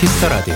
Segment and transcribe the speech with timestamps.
[0.00, 0.54] 키스 더 라디오.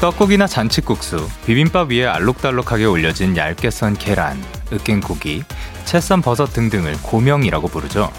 [0.00, 5.42] 떡국이나 잔치국수, 비빔밥 위에 알록달록하게 올려진 얇게 썬 계란, 으깬 고기,
[5.84, 8.10] 채썬 버섯 등등을 고명이라고 부르죠.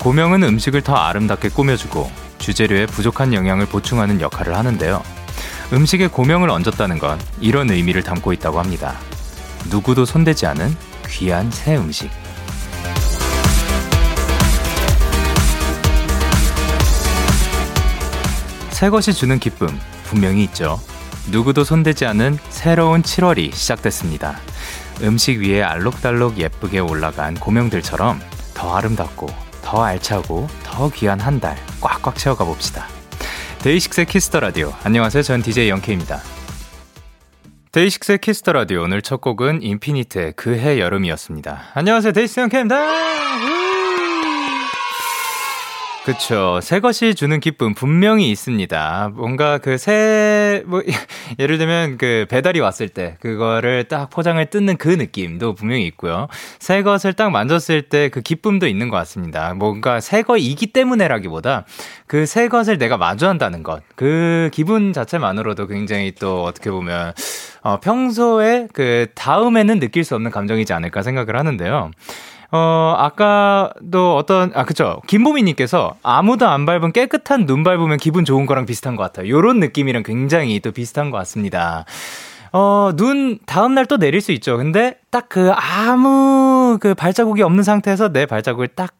[0.00, 5.04] 고명은 음식을 더 아름답게 꾸며주고 주재료에 부족한 영양을 보충하는 역할을 하는데요.
[5.72, 8.98] 음식에 고명을 얹었다는 건 이런 의미를 담고 있다고 합니다.
[9.70, 12.10] 누구도 손대지 않은 귀한 새 음식.
[18.78, 19.66] 새 것이 주는 기쁨
[20.04, 20.78] 분명히 있죠.
[21.32, 24.38] 누구도 손대지 않은 새로운 7월이 시작됐습니다.
[25.02, 28.20] 음식 위에 알록달록 예쁘게 올라간 고명들처럼
[28.54, 29.26] 더 아름답고
[29.64, 32.86] 더 알차고 더 귀한 한 달 꽉꽉 채워가 봅시다.
[33.64, 34.72] 데이식스의 키스 더 라디오.
[34.84, 35.24] 안녕하세요.
[35.24, 36.20] 전 DJ 영케입니다.
[37.72, 41.72] 데이식스의 키스 더 라디오 오늘 첫 곡은 인피니트의 그해 여름이었습니다.
[41.74, 42.12] 안녕하세요.
[42.12, 42.76] 데이식스 영케입니다.
[46.08, 46.58] 그쵸.
[46.62, 49.10] 새 것이 주는 기쁨 분명히 있습니다.
[49.14, 50.82] 뭔가 그 새, 뭐,
[51.38, 56.28] 예를 들면 그 배달이 왔을 때 그거를 딱 포장을 뜯는 그 느낌도 분명히 있고요.
[56.60, 59.52] 새 것을 딱 만졌을 때 그 기쁨도 있는 것 같습니다.
[59.52, 61.66] 뭔가 새 거이기 때문에라기보다
[62.06, 63.82] 그 새 것을 내가 마주한다는 것.
[63.94, 67.12] 그 기분 자체만으로도 굉장히 또 어떻게 보면
[67.62, 71.90] 어, 평소에 그 다음에는 느낄 수 없는 감정이지 않을까 생각을 하는데요.
[72.50, 75.02] 어, 아까도 어떤, 아, 그쵸.
[75.06, 79.28] 김보미님께서 아무도 안 밟은 깨끗한 눈 밟으면 기분 좋은 거랑 비슷한 것 같아요.
[79.28, 81.84] 요런 느낌이랑 굉장히 또 비슷한 것 같습니다.
[82.52, 84.56] 어, 눈 다음날 또 내릴 수 있죠.
[84.56, 88.94] 근데 딱 그 아무 그 발자국이 없는 상태에서 내 발자국을 딱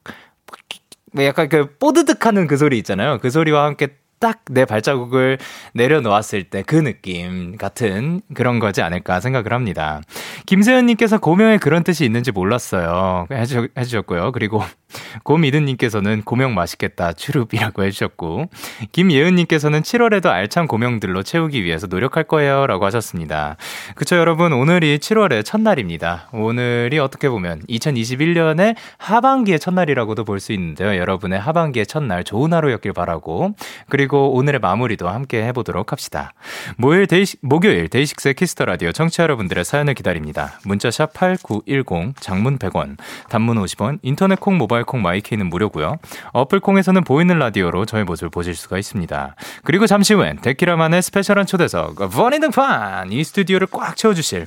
[1.19, 3.19] 약간 그 뽀드득 하는 그 소리 있잖아요.
[3.19, 5.39] 그 소리와 함께 딱 내 발자국을
[5.75, 10.01] 내려놓았을 때 그 느낌 같은 그런 거지 않을까 생각을 합니다.
[10.47, 13.27] 김세현님께서 고명에 그런 뜻이 있는지 몰랐어요.
[13.31, 14.33] 해주, 해주셨 고요.
[14.33, 14.63] 그리고
[15.25, 17.13] 고미드님께서는 고명 맛있겠다.
[17.13, 18.47] 추룹이라고 해주셨고,
[18.93, 22.67] 김예은님께서는 7월에도 알찬 고명들로 채우기 위해서 노력할 거예요.
[22.67, 23.57] 라고 하셨습니다.
[23.95, 24.53] 그쵸, 여러분.
[24.55, 26.29] 오늘이 7월의 첫날입니다.
[26.33, 30.97] 오늘이 어떻게 보면 2021년의 하반기의 첫날이라고도 볼 수 있는데요.
[30.97, 33.55] 여러분의 하반기의 첫날 좋은 하루였길 바라고,
[33.89, 36.33] 그리고 그리고 오늘의 마무리도 함께 해보도록 합시다.
[36.79, 40.59] 목요일 데이시, 목요일 데이식스의 Kiss the Radio 청취자 여러분들의 사연을 기다립니다.
[40.65, 42.97] 문자샵 8910, 장문 100원,
[43.29, 45.99] 단문 50원, 인터넷 콩, 모바일 콩, 마이케이는 무료고요.
[46.33, 49.37] 어플 콩에서는 보이는 라디오로 저의 모습을 보실 수가 있습니다.
[49.63, 53.13] 그리고 잠시 후엔 데키라만의 special한 초대석, 본인 등판!
[53.13, 54.47] 이 스튜디오를 꽉 채워주실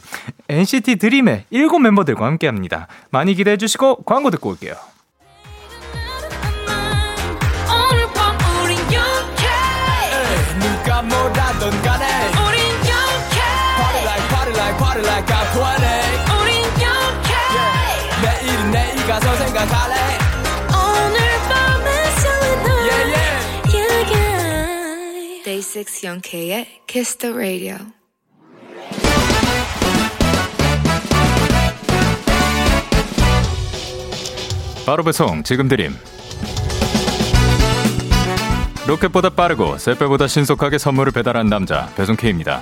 [0.49, 2.87] NCT 드림의 7 멤버들과 함께 합니다.
[3.11, 4.73] 많이 기대해 주시고 광고 듣고 올게요.
[19.01, 19.95] 내일 가서 생각할래
[20.69, 21.19] 오늘
[21.49, 23.13] 밤에 설레는 yeah,
[24.13, 25.43] yeah.
[25.43, 27.77] Day 6 영케의 Kiss the Radio
[34.85, 35.95] 바로 배송 지금 드림
[38.87, 42.61] 로켓보다 빠르고 셀배보다 신속하게 선물을 배달한 남자 배송 K입니다.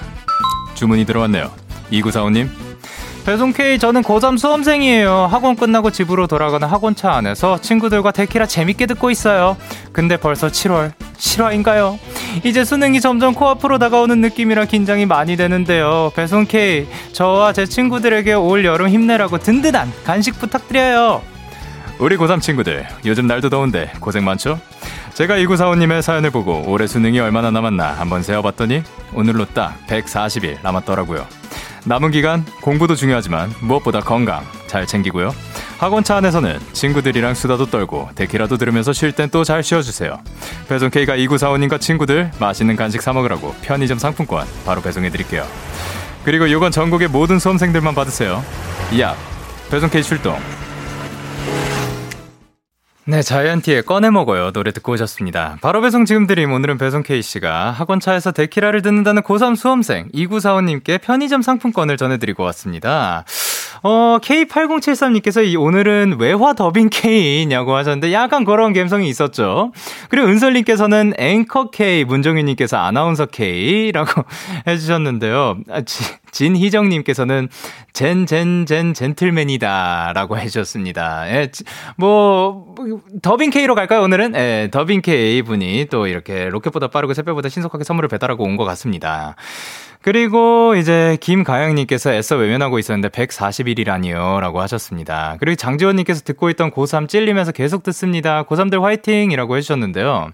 [0.76, 1.52] 주문이 들어왔네요.
[1.92, 2.69] 2945님.
[3.30, 5.28] 배송 K 저는 고3 수험생이에요.
[5.30, 9.56] 학원 끝나고 집으로 돌아가는 학원차 안에서 친구들과 데키라 재밌게 듣고 있어요.
[9.92, 12.00] 근데 벌써 7월 실화인가요?
[12.44, 16.12] 이제 수능이 점점 코앞으로 다가오는 느낌이라 긴장이 많이 되는데요.
[16.16, 21.22] 배송 K 저와 제 친구들에게 올 여름 힘내라고 든든한 간식 부탁드려요.
[22.00, 24.60] 우리 고3 친구들 요즘 날도 더운데 고생 많죠?
[25.14, 28.82] 제가 2945님의 사연을 보고 올해 수능이 얼마나 남았나 한번 세어봤더니
[29.14, 31.39] 오늘로 딱 140일 남았더라고요.
[31.86, 35.34] 남은 기간 공부도 중요하지만 무엇보다 건강 잘 챙기고요.
[35.78, 40.20] 학원차 안에서는 친구들이랑 수다도 떨고 데키라도 들으면서 쉴 땐 또 잘 쉬어주세요.
[40.68, 45.46] 배송 K가 2945님과 친구들 맛있는 간식 사 먹으라고 편의점 상품권 바로 배송해드릴게요.
[46.26, 48.44] 그리고 이건 전국의 모든 수험생들만 받으세요.
[49.00, 49.16] 야
[49.72, 50.38] 배송 K 출동
[53.10, 54.52] 네, 자이언티의 꺼내 먹어요.
[54.52, 55.58] 노래 듣고 오셨습니다.
[55.62, 56.54] 바로 배송 지금 드림.
[56.54, 63.26] 오늘은 배송 K씨가 학원차에서 데키라를 듣는다는 고3 수험생 2945님께 편의점 상품권을 전해드리고 왔습니다.
[63.84, 69.72] 어, K8073님께서 이 오늘은 외화 더빙 K냐고 하셨는데 약간 그런 감성이 있었죠.
[70.10, 74.24] 그리고 은설님께서는 앵커 K, 문정윤님께서 아나운서 K라고
[74.68, 75.58] 해주셨는데요.
[75.70, 77.50] 아, 지, 진희정님께서는
[77.94, 80.12] 젠, 젠, 젠, 젠틀맨이다.
[80.14, 81.30] 라고 해주셨습니다.
[81.30, 81.50] 예,
[81.98, 82.76] 뭐,
[83.22, 84.36] 더빙 K로 갈까요, 오늘은?
[84.36, 89.36] 예, 더빙 K 분이 또 이렇게 로켓보다 빠르고 새벽보다 신속하게 선물을 배달하고 온 것 같습니다.
[90.02, 94.40] 그리고 이제 김가영님께서 애써 외면하고 있었는데 140일이라니요.
[94.40, 95.36] 라고 하셨습니다.
[95.40, 98.44] 그리고 장지원님께서 듣고 있던 고3 찔리면서 계속 듣습니다.
[98.44, 99.32] 고3들 화이팅!
[99.32, 100.32] 이라고 해주셨는데요.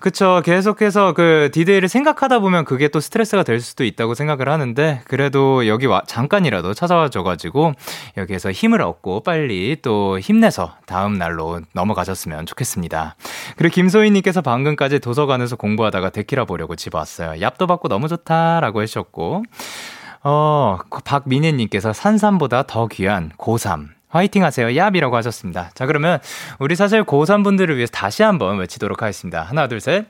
[0.00, 0.42] 그쵸.
[0.44, 5.86] 계속해서 그 디데이를 생각하다 보면 그게 또 스트레스가 될 수도 있다고 생각을 하는데, 그래도 여기
[5.86, 7.72] 와, 잠깐이라도 찾아와 줘가지고,
[8.16, 13.16] 여기에서 힘을 얻고 빨리 또 힘내서 다음 날로 넘어가셨으면 좋겠습니다.
[13.56, 17.40] 그리고 김소희님께서 방금까지 도서관에서 공부하다가 데키라 보려고 집 왔어요.
[17.40, 19.42] 얍도 받고 너무 좋다라고 하셨고,
[20.22, 23.97] 어, 박민혜님께서 산삼보다 더 귀한 고3.
[24.08, 24.66] 화이팅 하세요.
[24.68, 25.70] 얍이라고 하셨습니다.
[25.74, 26.18] 자, 그러면
[26.58, 29.42] 우리 사실 고3 분들을 위해서 다시 한번 외치도록 하겠습니다.
[29.42, 30.06] 하나, 둘, 셋.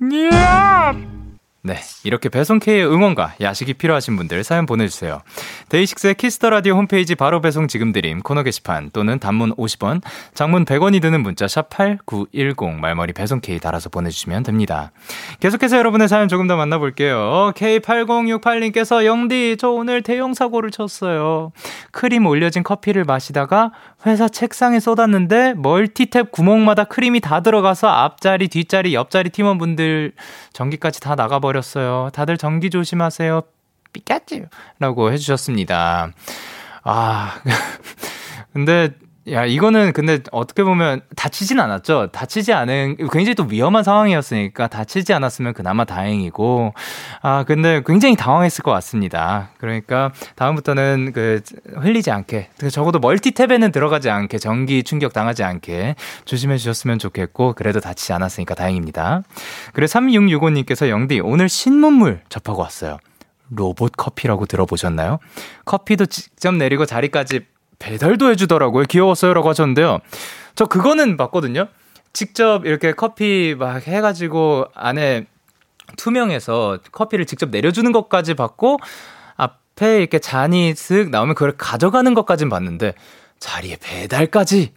[0.00, 1.21] 얍!
[1.64, 1.76] 네.
[2.02, 5.22] 이렇게 배송K의 응원과 야식이 필요하신 분들 사연 보내주세요.
[5.68, 10.02] 데이식스의 Kiss the Radio 홈페이지 바로 배송 지금 드림 코너 게시판 또는 단문 50원,
[10.34, 14.90] 장문 100원이 드는 문자 샵8910 말머리 배송K 달아서 보내주시면 됩니다.
[15.38, 17.52] 계속해서 여러분의 사연 조금 더 만나볼게요.
[17.54, 21.52] K8068님께서 영디, 저 오늘 대형 사고를 쳤어요.
[21.92, 23.70] 크림 올려진 커피를 마시다가
[24.04, 30.14] 회사 책상에 쏟았는데 멀티탭 구멍마다 크림이 다 들어가서 앞자리, 뒷자리, 옆자리 팀원분들
[30.52, 31.51] 전기까지 다 나가버렸어요.
[32.12, 33.42] 다들 전기 조심하세요.
[33.92, 34.44] 삐까찌!
[34.78, 36.12] 라고 해주셨습니다.
[36.84, 37.40] 아,
[38.52, 38.94] 근데
[39.30, 42.08] 야, 이거는 근데 어떻게 보면 다치진 않았죠.
[42.10, 46.74] 다치지 않은, 굉장히 또 위험한 상황이었으니까 다치지 않았으면 그나마 다행이고,
[47.22, 49.50] 아, 근데 굉장히 당황했을 것 같습니다.
[49.58, 51.40] 그러니까 다음부터는 그,
[51.76, 55.94] 흘리지 않게, 적어도 멀티탭에는 들어가지 않게, 전기 충격 당하지 않게
[56.24, 59.22] 조심해 주셨으면 좋겠고, 그래도 다치지 않았으니까 다행입니다.
[59.72, 62.98] 그래, 3665님께서 영디, 오늘 신문물 접하고 왔어요.
[63.54, 65.18] 로봇 커피라고 들어보셨나요?
[65.64, 67.51] 커피도 직접 내리고 자리까지
[67.82, 68.84] 배달도 해주더라고요.
[68.84, 69.98] 귀여웠어요라고 하셨는데요.
[70.54, 71.66] 저 그거는 봤거든요.
[72.12, 75.26] 직접 이렇게 커피 막 해가지고 안에
[75.96, 78.78] 투명해서 커피를 직접 내려주는 것까지 봤고
[79.36, 82.94] 앞에 이렇게 잔이 쓱 나오면 그걸 가져가는 것까진 봤는데
[83.40, 84.72] 자리에 배달까지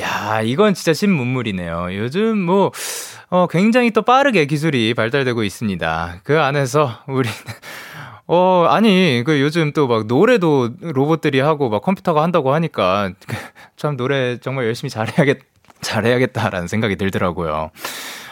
[0.00, 1.88] 야, 이건 진짜 신문물이네요.
[1.92, 2.72] 요즘 뭐,
[3.28, 6.20] 어, 굉장히 또 빠르게 기술이 발달되고 있습니다.
[6.24, 7.36] 그 안에서 우리는
[8.26, 13.10] 어, 아니, 그 요즘 또 막 노래도 로봇들이 하고 막 컴퓨터가 한다고 하니까
[13.76, 15.38] 참 노래 정말 열심히 잘해야겠,
[15.80, 17.70] 잘해야겠다라는 생각이 들더라고요.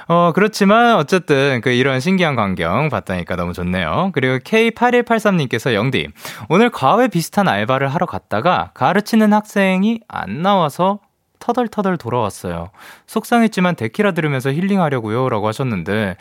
[0.08, 4.10] 어, 그렇지만 어쨌든 그 이런 신기한 광경 봤다니까 너무 좋네요.
[4.12, 6.08] 그리고 K8183님께서 영디,
[6.48, 10.98] 오늘 과외 비슷한 알바를 하러 갔다가 가르치는 학생이 안 나와서
[11.38, 12.70] 터덜터덜 돌아왔어요.
[13.06, 15.28] 속상했지만 데키라 들으면서 힐링하려고요.
[15.28, 16.16] 라고 하셨는데,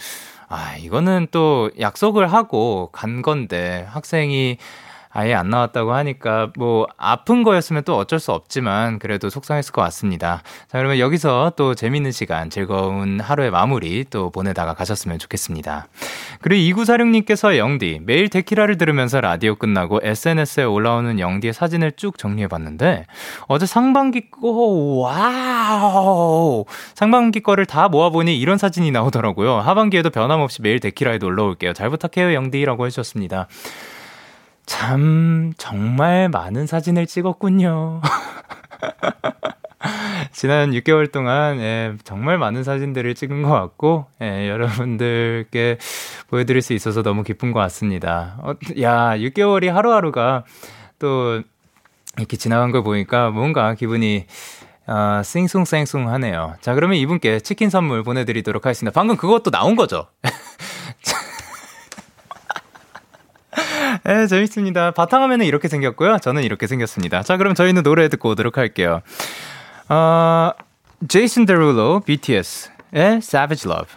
[0.52, 4.58] 아, 이거는 또 약속을 하고 간 건데 학생이
[5.12, 10.44] 아예 안 나왔다고 하니까 뭐 아픈 거였으면 또 어쩔 수 없지만 그래도 속상했을 것 같습니다.
[10.68, 15.88] 자, 그러면 여기서 또 재밌는 시간, 즐거운 하루의 마무리 또 보내다가 가셨으면 좋겠습니다.
[16.42, 23.08] 그리고 2946님께서 영디, 매일 데키라를 들으면서 라디오 끝나고 SNS에 올라오는 영디의 사진을 쭉 정리해봤는데
[23.48, 24.48] 어제 상반기 거,
[25.02, 26.66] wow!
[26.94, 29.60] 상반기 거를 다 모아보니 이런 사진이 나오더라고요.
[29.60, 31.74] 하반기에도 변함없이 매일 데키라에 놀러 올게요.
[31.74, 33.48] 잘 부탁해요, 영디라고 해주셨습니다.
[34.70, 38.02] 참, 정말 많은 사진을 찍었군요.
[40.32, 45.80] 지난 6개월 동안, 예, 정말 많은 사진들을 찍은 것 같고, 예, 여러분들께
[46.28, 48.38] 보여드릴 수 있어서 너무 기쁜 것 같습니다.
[48.44, 50.44] 어, 야, 6개월이 하루하루가
[51.00, 51.42] 또
[52.18, 54.28] 이렇게 지나간 걸 보니까 뭔가 기분이
[54.86, 56.54] 아, 싱숭생숭 하네요.
[56.62, 58.94] 자, 그러면 이분께 치킨 선물 보내드리도록 하겠습니다.
[58.94, 60.10] 방금 그것도 나온 거죠?
[64.04, 64.92] 네, 재밌습니다.
[64.92, 66.20] 바탕화면은 이렇게 생겼고요.
[66.20, 67.24] 저는 이렇게 생겼습니다.
[67.24, 69.02] 자, 그럼 저희는 노래 듣고 오도록 할게요.
[69.90, 70.52] 어,
[71.08, 73.94] 제이슨 데룰로, BTS의 Savage Love.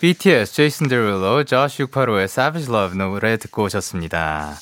[0.00, 4.54] BTS, 제이슨 데룰로, Jawsh 685의 Savage Love 노래 듣고 오셨습니다.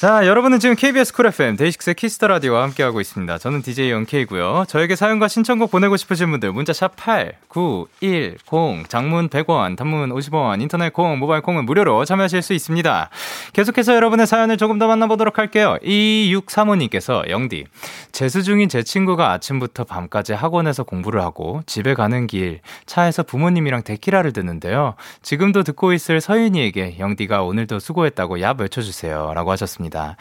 [0.00, 3.36] 자, 여러분은 지금 KBS Cool FM 데이식스의 Kiss the Radio와 함께하고 있습니다.
[3.36, 4.64] 저는 DJ 영케이고요.
[4.66, 11.18] 저에게 사연과 신청곡 보내고 싶으신 분들 문자 샵 8910 장문 100원, 단문 50원, 인터넷 콩,
[11.18, 13.10] 모바일 콩은 무료로 참여하실 수 있습니다.
[13.52, 15.76] 계속해서 여러분의 사연을 조금 더 만나보도록 할게요.
[15.82, 17.66] 2635님께서 영디,
[18.10, 24.32] 재수 중인 제 친구가 아침부터 밤까지 학원에서 공부를 하고 집에 가는 길 차에서 부모님이랑 데키라를
[24.32, 24.94] 듣는데요.
[25.20, 29.32] 지금도 듣고 있을 서윤이에게 영디가 오늘도 수고했다고 야 외쳐주세요.
[29.34, 29.89] 라고 하셨습니다.
[29.90, 30.16] 있습니다.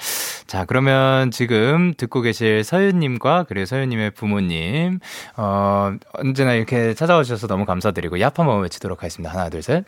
[0.47, 4.99] 자, 그러면 지금 듣고 계실 서윤님과 그리고 서윤님의 부모님,
[5.37, 9.31] 어, 언제나 이렇게 찾아와 주셔서 너무 감사드리고, 얍 한번 외치도록 하겠습니다.
[9.31, 9.85] 하나, 둘, 셋.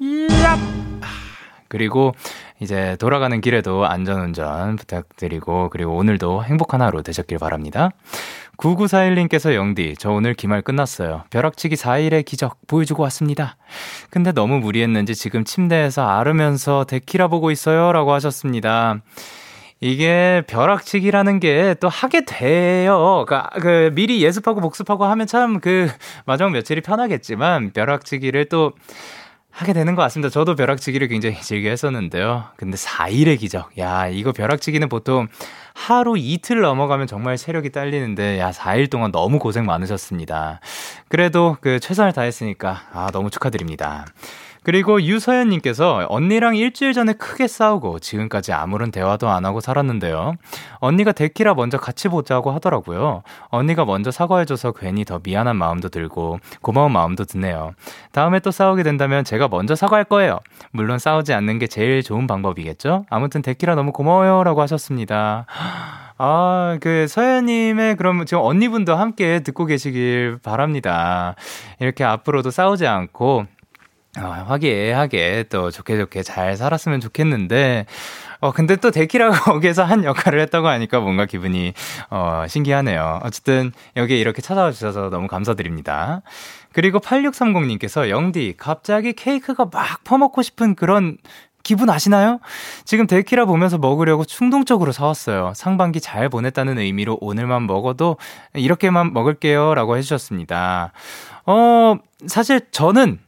[0.00, 0.58] 얍!
[1.68, 2.14] 그리고
[2.60, 7.90] 이제 돌아가는 길에도 안전운전 부탁드리고, 그리고 오늘도 행복한 하루 되셨길 바랍니다.
[8.60, 11.24] 9941님께서 영디, 저 오늘 기말 끝났어요.
[11.30, 13.56] 벼락치기 4일의 기적 보여주고 왔습니다.
[14.10, 17.90] 근데 너무 무리했는지 지금 침대에서 앓으면서 데키라 보고 있어요.
[17.92, 19.00] 라고 하셨습니다.
[19.82, 23.24] 이게 벼락치기라는 게 또 하게 돼요.
[23.26, 25.88] 그, 그 미리 예습하고 복습하고 하면 참 그
[26.26, 28.72] 마지막 며칠이 편하겠지만 벼락치기를 또
[29.50, 30.30] 하게 되는 것 같습니다.
[30.30, 32.44] 저도 벼락치기를 굉장히 즐겨 했었는데요.
[32.56, 33.76] 근데 4일의 기적.
[33.78, 35.28] 야, 이거 벼락치기는 보통
[35.74, 40.60] 하루 이틀 넘어가면 정말 체력이 딸리는데, 야, 4일 동안 너무 고생 많으셨습니다.
[41.08, 44.06] 그래도 그 최선을 다했으니까, 아, 너무 축하드립니다.
[44.62, 50.34] 그리고 유서연님께서 언니랑 일주일 전에 크게 싸우고 지금까지 아무런 대화도 안 하고 살았는데요.
[50.78, 53.22] 언니가 데키라 먼저 같이 보자고 하더라고요.
[53.48, 57.72] 언니가 먼저 사과해줘서 괜히 더 미안한 마음도 들고 고마운 마음도 드네요.
[58.12, 60.40] 다음에 또 싸우게 된다면 제가 먼저 사과할 거예요.
[60.72, 63.06] 물론 싸우지 않는 게 제일 좋은 방법이겠죠?
[63.08, 64.44] 아무튼 데키라 너무 고마워요.
[64.44, 65.46] 라고 하셨습니다.
[66.22, 71.34] 아, 그, 서현님의 그럼 지금 언니분도 함께 듣고 계시길 바랍니다.
[71.78, 73.46] 이렇게 앞으로도 싸우지 않고
[74.18, 77.86] 어, 화기애애하게 또 좋게 좋게 잘 살았으면 좋겠는데,
[78.40, 81.72] 어, 근데 또 데키라가 거기에서 한 역할을 했다고 하니까 뭔가 기분이,
[82.10, 83.20] 어, 신기하네요.
[83.22, 86.22] 어쨌든 여기에 이렇게 찾아와 주셔서 너무 감사드립니다.
[86.72, 91.16] 그리고 8630님께서 영디, 갑자기 케이크가 막 퍼먹고 싶은 그런
[91.62, 92.40] 기분 아시나요?
[92.84, 95.52] 지금 데키라 보면서 먹으려고 충동적으로 사왔어요.
[95.54, 98.16] 상반기 잘 보냈다는 의미로 오늘만 먹어도
[98.54, 99.74] 이렇게만 먹을게요.
[99.74, 100.92] 라고 해주셨습니다.
[101.46, 103.20] 어, 사실 저는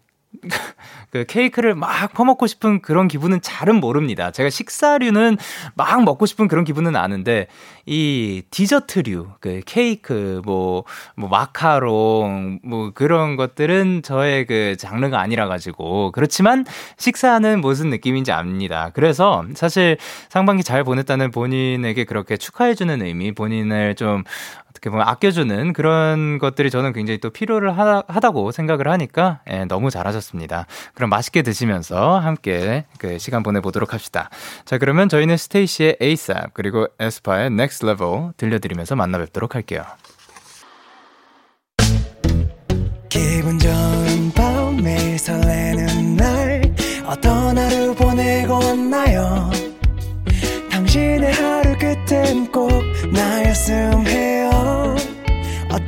[1.10, 4.30] 그 케이크를 막 퍼먹고 싶은 그런 기분은 잘은 모릅니다.
[4.30, 5.36] 제가 식사류는
[5.74, 7.46] 막 먹고 싶은 그런 기분은 아는데,
[7.86, 10.84] 이 디저트류, 그 케이크, 뭐,
[11.16, 16.12] 뭐 마카롱, 뭐 그런 것들은 저의 그 장르가 아니라 가지고.
[16.12, 16.64] 그렇지만
[16.96, 18.90] 식사하는 무슨 느낌인지 압니다.
[18.94, 24.24] 그래서 사실 상반기 잘 보냈다는 본인에게 그렇게 축하해주는 의미, 본인을 좀
[24.72, 29.66] 어떻게 보면 아껴주는 그런 것들이 저는 굉장히 또 필요를 하다, 하다 고 생각을 하니까 예,
[29.66, 30.66] 너무 잘하셨습니다.
[30.94, 34.30] 그럼 맛있게 드시면서 함께 그 시간 보내보도록 합시다.
[34.64, 39.84] 자, 그러면 저희는 스테이시의 ASAP 그리고 에스파의 Next Level 들려드리면서 만나 뵙도록 할게요.
[43.10, 46.62] 기분 좋은 밤 매일 설레는 날
[47.06, 49.50] 어떤 하루 보내고 왔나요
[50.70, 52.70] 당신의 하루 끝엔 꼭
[53.12, 54.51] 나였음 해요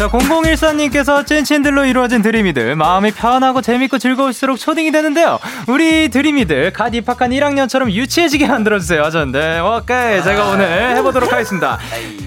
[0.00, 2.74] 자, 0014님께서 찐친들로 이루어진 드림이들.
[2.74, 5.38] 마음이 편하고 재밌고 즐거울수록 초딩이 되는데요.
[5.66, 9.02] 우리 드림이들, 갓 입학한 1학년처럼 유치해지게 만들어주세요.
[9.02, 10.22] 하셨는데, 오케이.
[10.22, 11.78] 제가 오늘 해보도록 하겠습니다.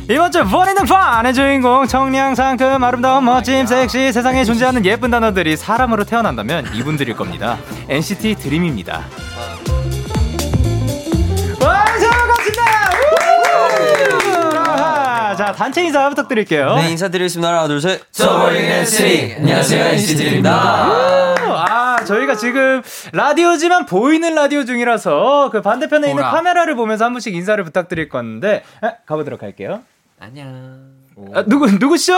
[0.08, 6.04] 이번 주 본인 등판의 주인공, 청량, 상큼, 아름다운, 멋짐, 섹시, 세상에 존재하는 예쁜 단어들이 사람으로
[6.04, 7.58] 태어난다면 이분들일 겁니다.
[7.90, 9.02] NCT 드림입니다.
[15.36, 16.76] 자, 단체 인사 부탁드릴게요.
[16.76, 17.48] 네, 인사드리겠습니다.
[17.50, 18.02] 하나, 둘, 셋.
[18.12, 19.36] 서버링 NCT.
[19.40, 20.54] 안녕하세요, NCT입니다.
[20.54, 22.82] 아, 저희가 지금
[23.14, 28.92] 라디오지만 보이는 라디오 중이라서 그 반대편에 있는 카메라를 보면서 한 분씩 인사를 부탁드릴 건데, 에,
[29.06, 29.82] 가보도록 할게요.
[30.20, 30.92] 안녕.
[31.34, 32.14] 아, 누구, 누구시죠?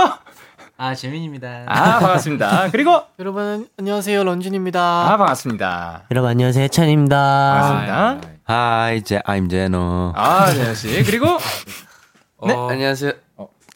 [0.77, 1.63] 아, 재민입니다.
[1.67, 2.67] 아, 반갑습니다.
[2.71, 4.81] 그리고 여러분 안녕하세요 런쥔입니다.
[4.81, 6.03] 아, 반갑습니다.
[6.11, 7.17] 여러분 안녕하세요 찬입니다.
[7.61, 8.35] 반갑습니다.
[8.49, 10.13] Hi, 제, I'm 제노.
[10.15, 11.03] 아, 재현 씨.
[11.03, 11.37] 그리고
[12.45, 13.11] 네, 안녕하세요.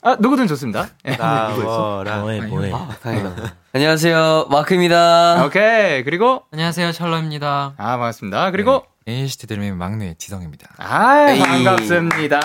[0.01, 0.89] 아, 누구든 좋습니다.
[1.05, 1.15] 예.
[1.17, 2.19] 나워라.
[2.19, 2.71] 뭐해 뭐해.
[3.01, 3.55] 다행이다.
[3.73, 5.43] 안녕하세요, 마크입니다.
[5.45, 6.03] 오케이.
[6.03, 7.73] 그리고 안녕하세요, 찰러입니다.
[7.77, 8.51] 아, 반갑습니다.
[8.51, 10.67] 그리고 NCT 드림의 막내 지성입니다.
[10.77, 11.39] 아, 에이.
[11.39, 12.39] 반갑습니다.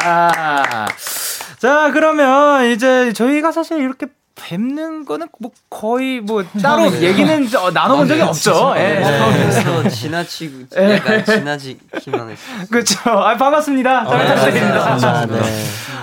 [1.58, 8.08] 자, 그러면 이제 저희가 사실 이렇게 뵙는 거는 뭐 거의 뭐 따로 얘기는 어, 나눠본
[8.08, 8.74] 적이 없죠.
[8.76, 9.00] 예.
[9.02, 12.42] 그래서 지나치고, 약간 지나치기만 했어.
[12.68, 12.98] 그렇죠.
[13.10, 14.04] 아, 반갑습니다.
[14.04, 14.98] 잘 부탁드립니다.
[15.02, 15.40] 아, 네.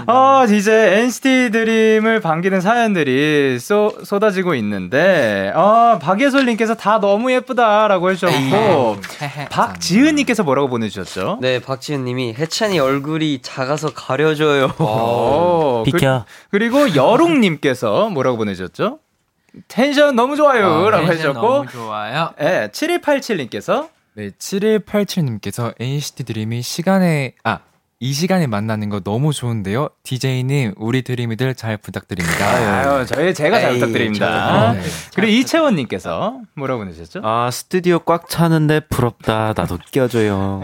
[0.07, 8.97] 어, 이제 NCT 드림을 반기는 사연들이 쏟, 쏟아지고 있는데, 어, 박예솔님께서 다 너무 예쁘다라고 해주셨고,
[9.51, 11.39] 박지은님께서 뭐라고 보내주셨죠?
[11.41, 14.73] 네, 박지은님이 해찬이 얼굴이 작아서 가려져요.
[14.79, 16.25] 어, 비켜.
[16.49, 18.99] 그, 리고 여롱님께서 뭐 라고 보내주셨죠?
[19.67, 20.89] 텐션 너무 좋아요.
[20.89, 22.33] 라고 텐션 해주셨고, 너무 좋아요.
[22.39, 27.59] 예, 7187님께서, 네, 7187님께서 NCT 드림이 시간에, 아,
[28.03, 29.89] 이 시간에 만나는 거 너무 좋은데요.
[30.01, 32.47] DJ님, 우리 드림이들 잘 부탁드립니다.
[32.47, 34.73] 아유, 저희 제가 잘 에이, 부탁드립니다.
[34.73, 34.81] 네.
[35.13, 37.21] 그리고 이채원님께서 뭐라고 보내셨죠?
[37.23, 39.53] 아 스튜디오 꽉 차는데 부럽다.
[39.55, 40.63] 나도 껴줘요.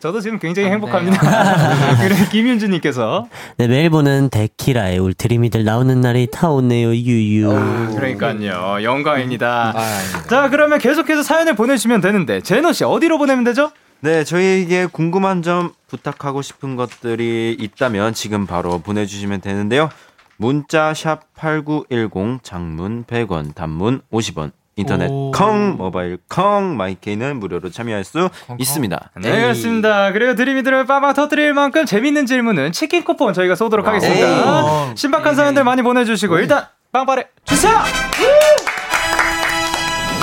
[0.00, 1.16] 저도 지금 굉장히 행복합니다.
[2.02, 7.94] 그리고 김윤주님께서 네, 매일 보는 데키라에 울 드림이들 나오는 날이 다 오네요, 유유.
[7.94, 9.72] 그러니까요 영광입니다.
[9.76, 10.22] 아, 아닙니다.
[10.28, 13.70] 자 그러면 계속해서 사연을 보내주시면 되는데 제노 씨 어디로 보내면 되죠?
[14.04, 19.88] 네, 저희에게 궁금한 점 부탁하고 싶은 것들이 있다면 지금 바로 보내주시면 되는데요.
[20.36, 24.50] 문자 샵 #8910 장문 100원, 단문 50원.
[24.76, 25.30] 인터넷 오.
[25.34, 28.58] 콩, 모바일 콩, 마이케이는 무료로 참여할 수 콩.
[28.60, 29.10] 있습니다.
[29.22, 30.12] 네 그렇습니다.
[30.12, 34.94] 그리고 드림이들을 빠박 터뜨릴 만큼 재밌는 질문은 치킨 쿠폰 저희가 쏘도록 하겠습니다.
[34.96, 37.78] 신박한 사연들 많이 보내주시고 일단 빵빠레 주세요.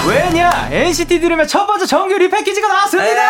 [0.07, 3.29] 왜냐 NCT 드림의 첫 번째 정규 repackage가 나왔습니다.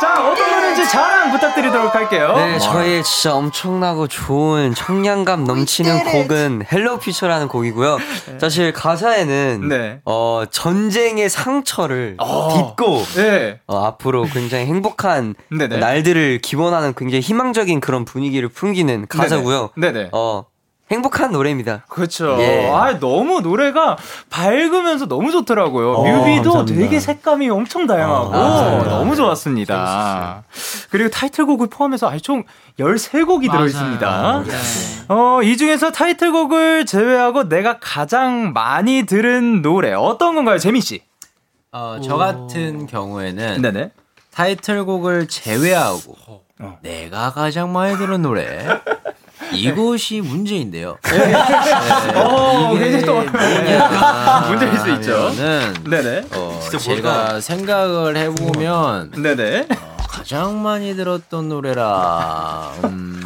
[0.00, 2.34] 자 어떤 노래인지 자랑 부탁드리도록 할게요.
[2.36, 7.98] 네, 저희의 진짜 엄청나고 좋은 청량감 넘치는 곡은 Hello Future라는 곡이고요.
[8.38, 10.00] 사실 가사에는 네.
[10.04, 12.74] 어, 전쟁의 상처를 어.
[12.76, 13.60] 딛고 네.
[13.66, 15.78] 어, 앞으로 굉장히 행복한 네네.
[15.84, 19.70] 날들을 기원하는 굉장히 희망적인 그런 분위기를 풍기는 가사고요.
[19.76, 20.10] 네네.
[20.12, 20.44] 어,
[20.90, 21.84] 행복한 노래입니다.
[21.88, 22.36] 그렇죠.
[22.40, 22.70] 예.
[22.70, 23.96] 아 너무 노래가
[24.28, 25.92] 밝으면서 너무 좋더라고요.
[25.92, 26.80] 어, 뮤비도 감사합니다.
[26.80, 28.90] 되게 색감이 엄청 다양하고 감사합니다.
[28.90, 30.44] 너무 좋았습니다.
[30.90, 32.44] 그리고 타이틀곡을 포함해서 총
[32.78, 34.44] 13곡이 들어 있습니다.
[34.46, 34.52] 네.
[35.08, 41.02] 어, 이 중에서 타이틀곡을 제외하고 내가 가장 많이 들은 노래 어떤 건가요, 재민 씨?
[41.72, 43.90] 어, 저 같은 경우에는 네네.
[44.32, 46.16] 타이틀곡을 제외하고
[46.60, 46.78] 어.
[46.82, 48.66] 내가 가장 많이 들은 노래
[49.54, 50.98] 이곳이 문제인데요.
[52.14, 55.30] 어, 이게 굉장히 또 뭐냐 문제일 수 있죠.
[55.88, 56.26] 네네.
[56.32, 59.68] 어, 제가 생각을 해보면 네네.
[60.08, 63.22] 가장 많이 들었던 노래라 음,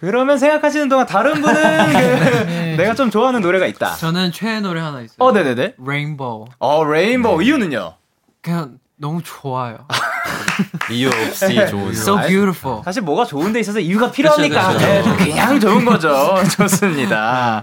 [0.00, 3.96] 그러면 생각하시는 동안 다른 분은 그 내가 좀 좋아하는 노래가 있다.
[3.96, 5.16] 저는 최애 노래 하나 있어요.
[5.18, 5.74] 어, 네네네.
[5.80, 6.46] Rainbow.
[6.58, 7.94] 어, 레인보우 이유는요?
[8.42, 9.78] 그냥 너무 좋아요.
[10.90, 12.82] 이유 없이 좋은 So beautiful.
[12.82, 14.68] 사실 뭐가 좋은 데 있어서 이유가 필요합니까?
[14.72, 14.86] 그쵸, 그쵸.
[14.86, 16.34] 네, 그냥 좋은 거죠.
[16.56, 17.62] 좋습니다.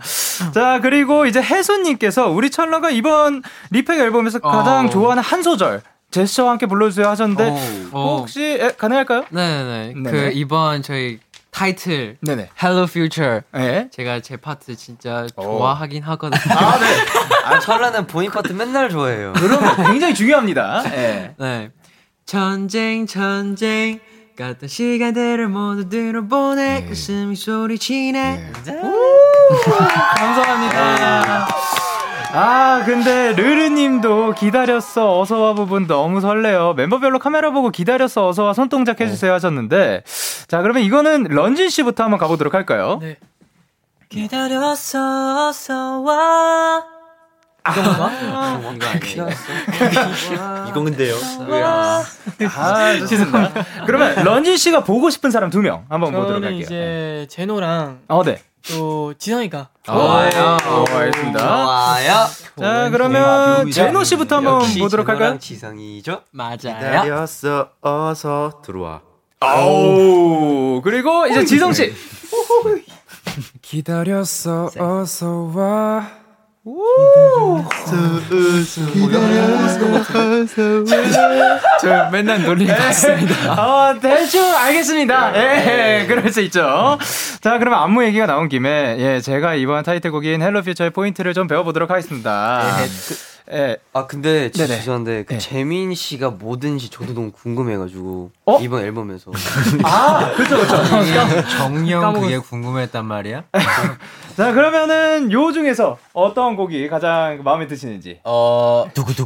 [0.54, 3.42] 자, 그리고 이제 혜수님께서 우리 찰나가 이번
[3.72, 4.90] 리팩 앨범에서 가장 어.
[4.90, 8.18] 좋아하는 한 소절 제스처와 함께 불러주세요 하셨는데 어.
[8.20, 9.26] 혹시 에, 가능할까요?
[9.30, 9.94] 네네네.
[9.96, 10.12] 네네.
[10.12, 11.20] 그 이번 저희
[11.54, 12.50] 타이틀 네네.
[12.62, 13.42] Hello Future.
[13.54, 13.88] 네.
[13.92, 15.44] 제가 제 파트 진짜 오.
[15.44, 16.42] 좋아하긴 하거든요.
[16.56, 16.86] 아, 네.
[17.46, 19.34] 아, 철라는 본인 파트 맨날 좋아해요.
[19.36, 20.82] 그러면 굉장히 중요합니다.
[20.84, 21.36] 네.
[21.38, 21.70] 네.
[22.26, 24.00] 전쟁 전쟁
[24.36, 28.52] 같은 시간들을 모두 들어보내 웃음이 소리치네.
[30.18, 31.48] 감사합니다.
[32.36, 36.74] 아, 근데 르르님도 기다렸어 어서와 부분 너무 설레요.
[36.74, 40.04] 멤버별로 카메라 보고 기다렸어 어서와 손동작 해주세요 하셨는데,
[40.48, 42.98] 자 그러면 이거는 런쥔 씨부터 한번 가보도록 할까요?
[43.02, 43.18] 네.
[44.10, 46.84] 기다렸어, 어서 와.
[50.70, 51.16] 이건 근데요.
[52.58, 53.52] 아, 좋습니다.
[53.86, 56.60] 그러면 런쥔 씨가 보고 싶은 사람 두 명 한번 보도록 할게요.
[56.62, 58.42] 이제 제노랑 어, 네.
[58.72, 60.58] 또 지성이가 좋아요.
[60.66, 61.40] 어, 알겠습니다.
[61.40, 62.28] 좋아요.
[62.60, 65.38] 자, 그러면 제노 씨부터 한번 역시 보도록 할까요?
[65.38, 66.22] 지성이죠?
[66.32, 66.58] 맞아요.
[67.02, 69.02] 기다렸어 어서 들어와.
[69.42, 71.94] 아우, 그리고 이제 지성 씨.
[73.62, 76.23] 기다렸어, 어서 와.
[81.82, 83.54] 저 맨날 놀림 받습니다.
[83.54, 85.36] 어, 대충 알겠습니다.
[85.36, 86.98] 예, 그럴 수 있죠.
[87.42, 91.90] 자, 그러면 안무 얘기가 나온 김에, 예, 제가 이번 타이틀곡인 헬로 퓨처의 포인트를 좀 배워보도록
[91.92, 92.64] 하겠습니다.
[93.52, 94.68] 예, 아 근데 네네.
[94.68, 95.40] 죄송한데 그 네.
[95.40, 98.60] 재민 씨가 뭐든지 저도 너무 궁금해가지고 어?
[98.62, 99.32] 이번 앨범에서
[99.84, 100.84] 아, 그쵸, 그쵸.
[101.58, 103.44] 정녕 그게 궁금했단 말이야?
[104.36, 108.20] 자, 그러면은 요 중에서 어떤 곡이 가장 마음에 드시는지.
[108.24, 108.86] 어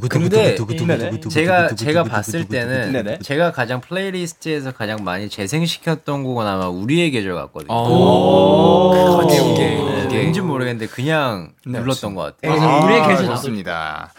[0.10, 1.20] 근데 네네.
[1.30, 3.20] 제가 제가 봤을 때는 네네.
[3.20, 7.74] 제가 가장 playlist에서 가장 많이 재생시켰던 곡은 아마 우리의 계절 같거든요.
[7.74, 8.92] 오.
[9.22, 11.80] 그게 그게, 네, 왠지 모르겠는데 그냥 네.
[11.80, 12.62] 눌렀던 것 같아요.
[12.62, 14.12] 아, 우리의 계절 좋습니다.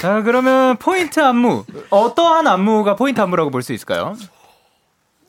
[0.00, 1.64] 자, 그러면 포인트 안무.
[1.90, 4.14] 어떠한 안무가 포인트 안무라고 볼 수 있을까요?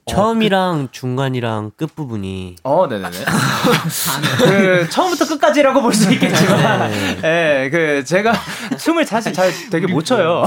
[0.07, 3.09] 처음이랑 중간이랑 끝 부분이 어, 네네네.
[4.37, 6.91] 그, 처음부터 끝까지라고 볼 수 있겠지만,
[7.23, 8.33] 예, 그, 제가
[8.77, 10.43] 춤을 사실 잘 되게 못 춰요.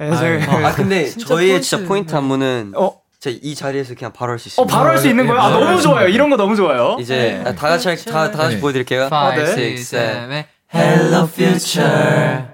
[0.00, 2.92] 예, 제가- 아 근데 저희의 진짜 포인트 안무는 어,
[3.30, 4.64] 이 자리에서 그냥 바로 할 수 있어요.
[4.64, 5.40] 어, 바로 할 수 있는 거예요?
[5.40, 6.08] 아, 너무 좋아요.
[6.08, 6.96] 이런 거 너무 좋아요.
[7.00, 7.50] 이제 네.
[7.50, 8.60] 아, 다 같이 할- 다, 다 같이 네.
[8.60, 9.08] 보여드릴게요.
[9.10, 9.40] 5, 네.
[9.42, 12.44] 6, 6, 7, Hello Future.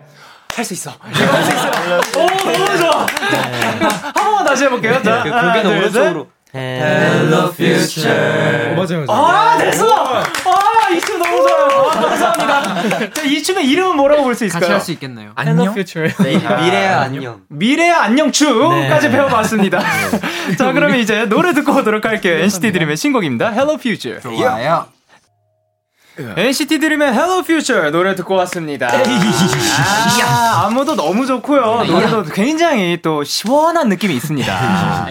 [0.55, 0.91] 할 수 있어.
[1.09, 1.69] 이거 할 수 있어.
[2.21, 3.07] 오, 너무 좋아.
[4.03, 5.03] 한 번만 다시 해볼게요.
[5.03, 5.79] 자, 그 고개는.
[5.79, 9.07] 오른쪽으로 Hello 어, 맞아요, 맞아요.
[9.09, 10.23] 아, 됐어!
[11.53, 11.91] 아.
[11.91, 13.13] 아, 감사합니다.
[13.13, 14.61] 자, 이 춤의 이름은 뭐라고 볼 수 있을까요?
[14.61, 15.33] 같이 할 수 있겠나요?
[15.35, 15.75] 안녕?
[16.63, 17.41] 미래야 안녕.
[17.49, 19.13] 미래야 안녕 춤까지 네.
[19.17, 19.81] 배워봤습니다.
[20.59, 22.39] 자, 그러면 이제 노래 듣고 오도록 할게요.
[22.39, 23.51] NCT 드림의 신곡입니다.
[23.53, 24.21] Hello Future.
[24.21, 25.00] 좋아요.
[26.37, 28.89] NCT 드림의 Hello Future 노래 듣고 왔습니다.
[30.25, 31.85] 아, 안무도 너무 좋고요.
[31.85, 35.07] 노래도 굉장히 또 시원한 느낌이 있습니다.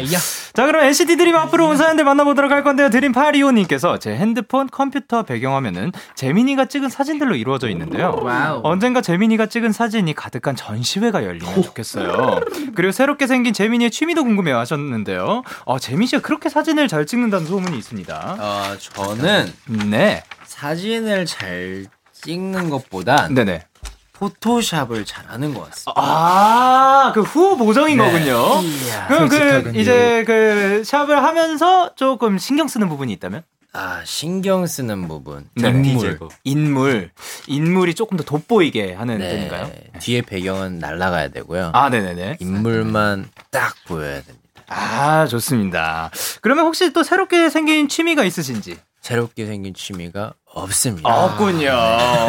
[0.53, 2.89] 자, 그럼 NCT 드림 앞으로 온 사연들 만나보도록 할 건데요.
[2.89, 8.19] 드림 825님께서 제 핸드폰 컴퓨터 배경화면은 재민이가 찍은 사진들로 이루어져 있는데요.
[8.21, 8.61] wow.
[8.63, 12.41] 언젠가 재민이가 찍은 사진이 가득한 전시회가 열리면 좋겠어요.
[12.75, 15.43] 그리고 새롭게 생긴 재민이의 취미도 궁금해 하셨는데요.
[15.65, 18.35] 어, 재민 씨가 그렇게 사진을 잘 찍는다는 소문이 있습니다.
[18.39, 19.53] 어, 저는
[19.89, 20.23] 네.
[20.59, 23.63] 사진을 잘 찍는 것보단 네네.
[24.11, 25.93] 포토샵을 잘하는 것 같습니다.
[25.95, 28.03] 아, 그 후 보정인 네.
[28.03, 28.61] 거군요.
[28.61, 29.07] 이야.
[29.07, 29.71] 그럼 그.
[29.75, 33.43] 이제 그 샵을 하면서 조금 신경 쓰는 부분이 있다면?
[33.71, 35.47] 아, 신경 쓰는 부분.
[35.55, 35.69] 네.
[35.69, 36.19] 인물.
[36.43, 37.11] 인물.
[37.47, 39.29] 인물이 조금 더 돋보이게 하는 네.
[39.29, 39.71] 편인가요?
[39.99, 41.71] 뒤에 배경은 날아가야 되고요.
[41.73, 42.37] 아, 네네네.
[42.41, 44.37] 인물만 딱 보여야 됩니다.
[44.67, 46.11] 아, 좋습니다.
[46.41, 48.77] 그러면 혹시 또 새롭게 생긴 취미가 있으신지?
[48.99, 51.09] 새롭게 생긴 취미가 없습니다.
[51.25, 51.69] 없군요.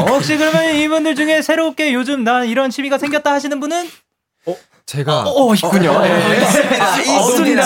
[0.09, 3.89] 혹시 그러면 이분들 중에 새롭게 요즘 나 이런 취미가 생겼다 하시는 분은?
[4.87, 6.01] 제가 어, 있군요.
[6.01, 6.41] 네.
[7.21, 7.63] 없습니다.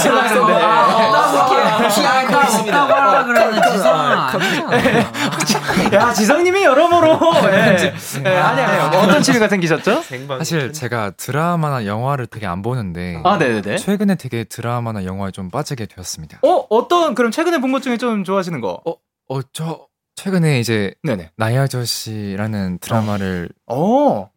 [2.76, 5.94] 없다고 하라 그러는 지성아 아니잖아.
[5.94, 7.18] 야, 지성님이 여러모로.
[7.46, 7.94] 예.
[8.26, 8.96] 예, 아니, 아니.
[8.96, 10.02] 어떤 취미가 생기셨죠?
[10.38, 13.78] 사실 제가 드라마나 영화를 되게 안 보는데 아, 네네네.
[13.78, 16.40] 최근에 되게 드라마나 영화에 좀 빠지게 되었습니다.
[16.42, 18.80] 어, 어떤, 그럼 최근에 본 것 중에 좀 좋아하시는 거?
[18.84, 18.94] 어,
[19.30, 21.30] 어, 저 최근에 이제 네네.
[21.36, 24.30] 나이 아저씨라는 드라마를 어,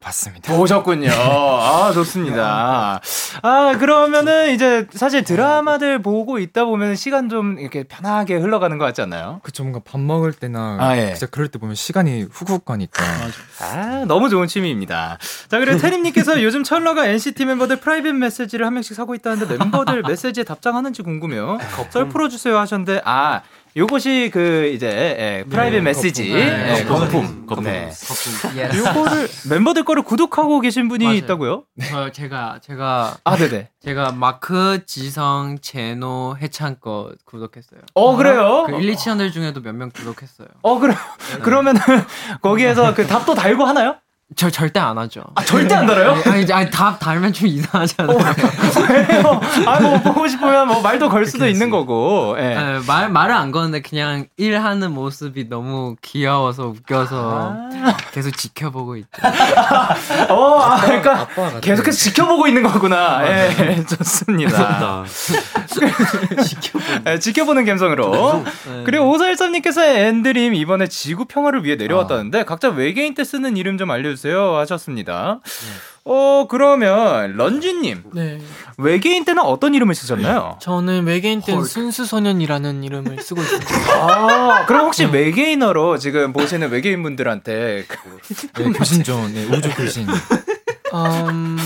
[0.00, 0.56] 봤습니다.
[0.56, 1.10] 보셨군요.
[1.12, 3.00] 아, 좋습니다.
[3.42, 9.02] 아, 그러면은 이제 사실 드라마들 보고 있다 보면 시간 좀 이렇게 편하게 흘러가는 것 같지
[9.02, 9.40] 않나요?
[9.42, 11.12] 그쵸 뭔가 밥 먹을 때나 아, 예.
[11.12, 13.04] 진짜 그럴 때 보면 시간이 훅훅 가니까
[13.60, 15.18] 아, 너무 좋은 취미입니다.
[15.48, 20.44] 자, 그리고 태림님께서 요즘 철러가 NCT 멤버들 프라이빗 메시지를 한 명씩 사고 있다는데 멤버들 메시지에
[20.44, 21.58] 답장하는지 궁금해요.
[21.90, 23.42] 썰 풀어주세요 하셨는데, 아,
[23.76, 27.46] 요것이 그 이제 예, private 메시지 예, 거품.
[27.46, 27.64] 거품.
[27.64, 27.90] 네.
[28.76, 31.16] 요거를 멤버들 거를 구독하고 계신 분이 맞아요.
[31.18, 31.64] 있다고요?
[31.88, 33.68] 저 제가 제가 아, 네네.
[33.82, 37.80] 제가 마크, 지성, 제노, 해찬 거 구독했어요.
[37.94, 38.64] 어, 그래요?
[38.66, 40.48] 그 127 팀원들 중에도 몇 명 구독했어요.
[40.62, 40.94] 어, 그래.
[41.42, 41.80] 그러면은
[42.42, 43.96] 거기에서 그 답도 달고 하나요?
[44.36, 45.22] 저 절대 안 하죠.
[45.34, 46.12] 아, 절대 안 달아요?
[46.24, 48.16] 아니, 아니, 아니, 답 달면 좀 이상하잖아요.
[48.88, 49.40] 왜요?
[49.66, 52.36] 아, 뭐 보고 싶으면 뭐 말도 걸 수도 있는 거고.
[52.38, 52.42] 예.
[52.42, 57.96] 네, 말, 말을 안 거는데 그냥 일하는 모습이 너무 귀여워서 웃겨서 아.
[58.12, 59.08] 계속 지켜보고 있죠.
[60.30, 61.26] 어, 아, 그러니까
[61.60, 63.26] 계속해서 지켜보고 있는 거구나.
[63.26, 65.04] 예, 좋습니다.
[67.06, 68.44] 예, 지켜보는 감성으로.
[68.66, 68.82] 네.
[68.84, 74.19] 그리고 오사일삼님께서 엔드림 이번에 지구 평화를 위해 내려왔다는데 각자 외계인 때 쓰는 이름 좀 알려주세요
[74.28, 75.40] 하셨습니다.
[76.04, 78.04] 어, 그러면 런쥔님.
[78.14, 78.40] 네.
[78.78, 80.56] 외계인 때는 어떤 이름을 쓰셨나요?
[80.60, 83.74] 저는 외계인 땐 순수소년이라는 이름을 쓰고 있습니다.
[84.00, 90.06] 아, 그럼 혹시 외계인어로 지금 보시는 외계인 분들한테 그- 네, 교신전 네, 우주 교신.
[90.92, 91.58] 음,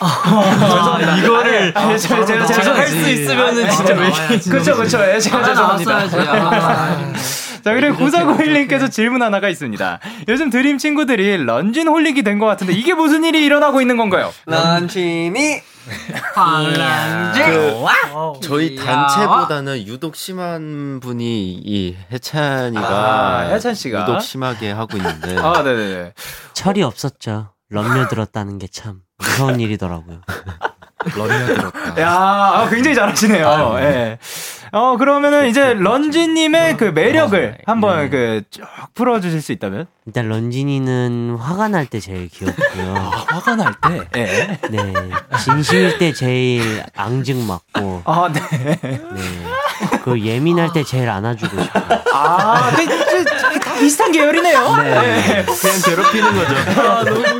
[0.00, 4.74] 아, 이거를 제가 제가 제가 할 수 있으면은 진짜 외계인 그렇죠.
[4.74, 6.06] 그렇죠 예, 제가 죄송합니다.
[7.64, 9.98] 자, 그리고 9491님께서 질문 하나가 있습니다.
[10.28, 14.32] 요즘 드림 친구들이 런쥔 holic이 된 것 같은데 이게 무슨 일이 일어나고 있는 건가요?
[14.46, 15.60] 런쥔이
[16.34, 17.40] 황랑지.
[18.12, 18.40] Wow.
[18.42, 24.02] 저희 단체보다는 유독 심한 분이 이 해찬이가 아, 해찬 씨가.
[24.02, 26.12] 유독 심하게 하고 있는데 아, 네네네.
[26.54, 27.50] 철이 없었죠.
[27.70, 30.20] 런며들었다는 게 참 무서운 일이더라고요.
[31.16, 32.00] 런며 들었다.
[32.00, 33.76] 야, 아, 굉장히 잘하시네요.
[33.78, 34.18] 예.
[34.74, 39.86] 어, 그러면은 이제 런쥔님의 그 매력을 한번 그 쭉 풀어주실 수 있다면?
[40.06, 42.94] 일단 런쥔이는 화가 날 때 제일 귀엽고요.
[43.28, 44.08] 화가 날 때.
[44.16, 44.58] 예.
[44.70, 44.92] 네,
[45.42, 48.40] 진심일 때 제일 앙증 맞고, 아, 네.
[48.82, 49.00] 네,
[50.02, 52.00] 그 예민할 때 제일 안아주고 싶어요.
[52.12, 54.76] 아, 그, 그, 그, 다 비슷한 계열이네요.
[54.76, 55.44] 네.
[55.44, 56.54] 그냥 괴롭히는 거죠.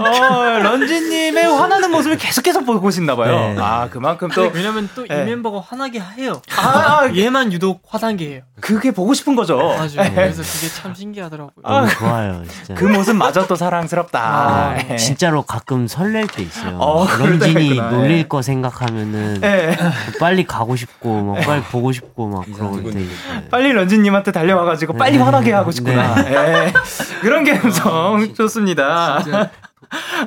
[0.04, 3.54] 어, 런쥔님의 화나는 모습을 계속해서 보고 싶나봐요.
[3.54, 3.56] 네.
[3.60, 5.24] 아, 그만큼 또, 왜냐면 또이 네.
[5.24, 6.40] 멤버가 화나게 해요.
[6.56, 8.42] 아, 얘만 유독 해요.
[8.60, 9.56] 그게 보고 싶은 거죠.
[9.56, 10.12] 맞아요.
[10.14, 11.62] 그래서 그게 참 신기하더라고요.
[11.62, 12.74] 너무 좋아요, 진짜.
[12.74, 14.20] 그 모습 마저 또 사랑스럽다.
[14.20, 14.96] 아, 예.
[14.96, 16.76] 진짜로 가끔 설렐 때 있어요.
[16.78, 17.74] 어, 런쥔이.
[17.74, 18.22] 놀릴 예.
[18.24, 19.76] 거 생각하면은 예.
[20.20, 23.06] 빨리 가고 싶고, 막 빨리 보고 싶고, 막 그러고 때.
[23.50, 25.22] 빨리 런쥔님한테 달려와가지고 빨리 네.
[25.22, 26.14] 화나게 하고 싶구나.
[26.28, 26.72] 예.
[27.22, 29.24] 그런 감성 좋습니다.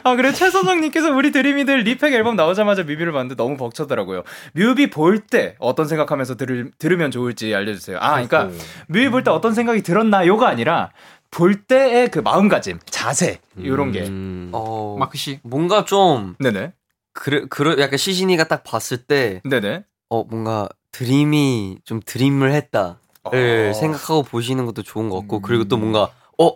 [0.04, 0.32] 아, 그래.
[0.34, 4.24] 최선정님께서 우리 드림이들 repack 앨범 나오자마자 뮤비를 봤는데 너무 벅차더라고요.
[4.54, 7.98] 뮤비 볼 때 어떤 생각하면서 들을, 들으면 좋을지 알려주세요.
[8.00, 8.50] 아, 그러니까
[8.88, 10.92] 뮤비 볼 때 어떤 생각이 들었나요가 아니라
[11.32, 14.02] 볼 때의 그 마음가짐, 자세, 요런 게.
[14.08, 15.40] 음, 어, 마크 씨.
[15.44, 16.72] 뭔가 좀 네네.
[17.14, 19.84] 그래 그래 약간 시신이가 딱 봤을 때 네네.
[20.10, 23.74] 어, 뭔가 드림이 좀 드림을 했다를 어.
[23.74, 26.52] 생각하고 보시는 것도 좋은 것 같고, 그리고 또 뭔가, 어,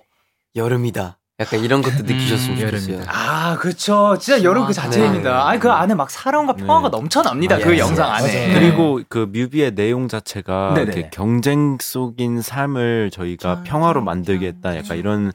[0.55, 1.17] 여름이다.
[1.41, 3.03] 약간 이런 것도 느끼셨으면 좋겠어요.
[3.07, 4.15] 아, 그쵸.
[4.19, 5.47] 진짜 여름 그 자체입니다.
[5.47, 7.57] 아니, 그 안에 막 사랑과 평화가 넘쳐납니다.
[7.57, 8.53] 그 영상 안에.
[8.53, 10.83] 그리고 그 뮤비의 내용 자체가 네네.
[10.83, 15.31] 이렇게 경쟁 속인 삶을 저희가 평화로 만들겠다 약간 이런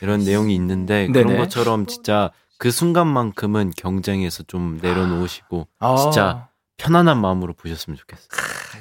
[0.00, 1.38] 이런 내용이 있는데 그런 네네.
[1.40, 5.96] 것처럼 진짜 그 순간만큼은 경쟁에서 좀 내려놓으시고 아.
[5.96, 8.28] 진짜 편안한 마음으로 보셨으면 좋겠어요.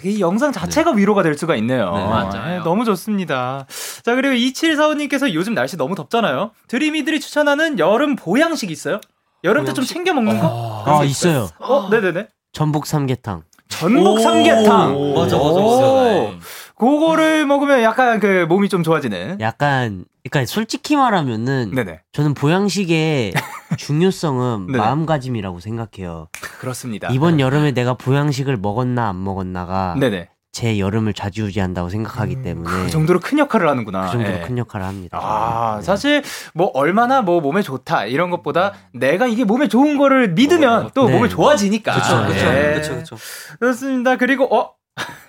[0.04, 1.92] 이 영상 자체가 위로가 될 수가 있네요.
[1.96, 2.50] 네, 맞아요.
[2.50, 3.66] 네, 너무 좋습니다.
[4.04, 6.52] 자, 그리고 2745님께서 요즘 날씨 너무 덥잖아요.
[6.68, 9.00] 드림이들이 추천하는 여름 보양식 있어요?
[9.44, 10.84] 여름 때 좀 챙겨 먹는 거?
[10.86, 11.50] 아, 있어요.
[11.60, 12.28] 어, 네네네.
[12.54, 13.44] 전복 삼계탕.
[13.70, 15.14] 전복 삼계탕.
[15.14, 16.34] 맞아, 맞아, 오.
[16.78, 19.40] 그거를 먹으면 약간 그 몸이 좀 좋아지는.
[19.42, 22.02] 약간, 그러니까 솔직히 말하면은 네네.
[22.12, 23.34] 저는 보양식의
[23.78, 24.78] 중요성은 네네.
[24.78, 26.28] 마음가짐이라고 생각해요.
[26.60, 27.10] 그렇습니다.
[27.12, 30.30] 이번 여름에 내가 보양식을 먹었나 안 먹었나가 네네.
[30.52, 34.06] 제 여름을 좌지우지한다고 생각하기 때문에 그 정도로 큰 역할을 하는구나.
[34.06, 34.42] 그 정도로 예.
[34.42, 35.20] 큰 역할을 합니다.
[35.22, 36.24] 아, 사실
[36.56, 41.14] 뭐 얼마나 뭐 몸에 좋다 이런 것보다 내가 이게 몸에 좋은 거를 믿으면 또 네.
[41.16, 41.94] 몸에 좋아지니까.
[41.94, 42.74] 그쵸, 그쵸, 예.
[42.74, 43.18] 그쵸, 그쵸.
[43.60, 44.16] 그렇습니다.
[44.16, 44.77] 그리고 어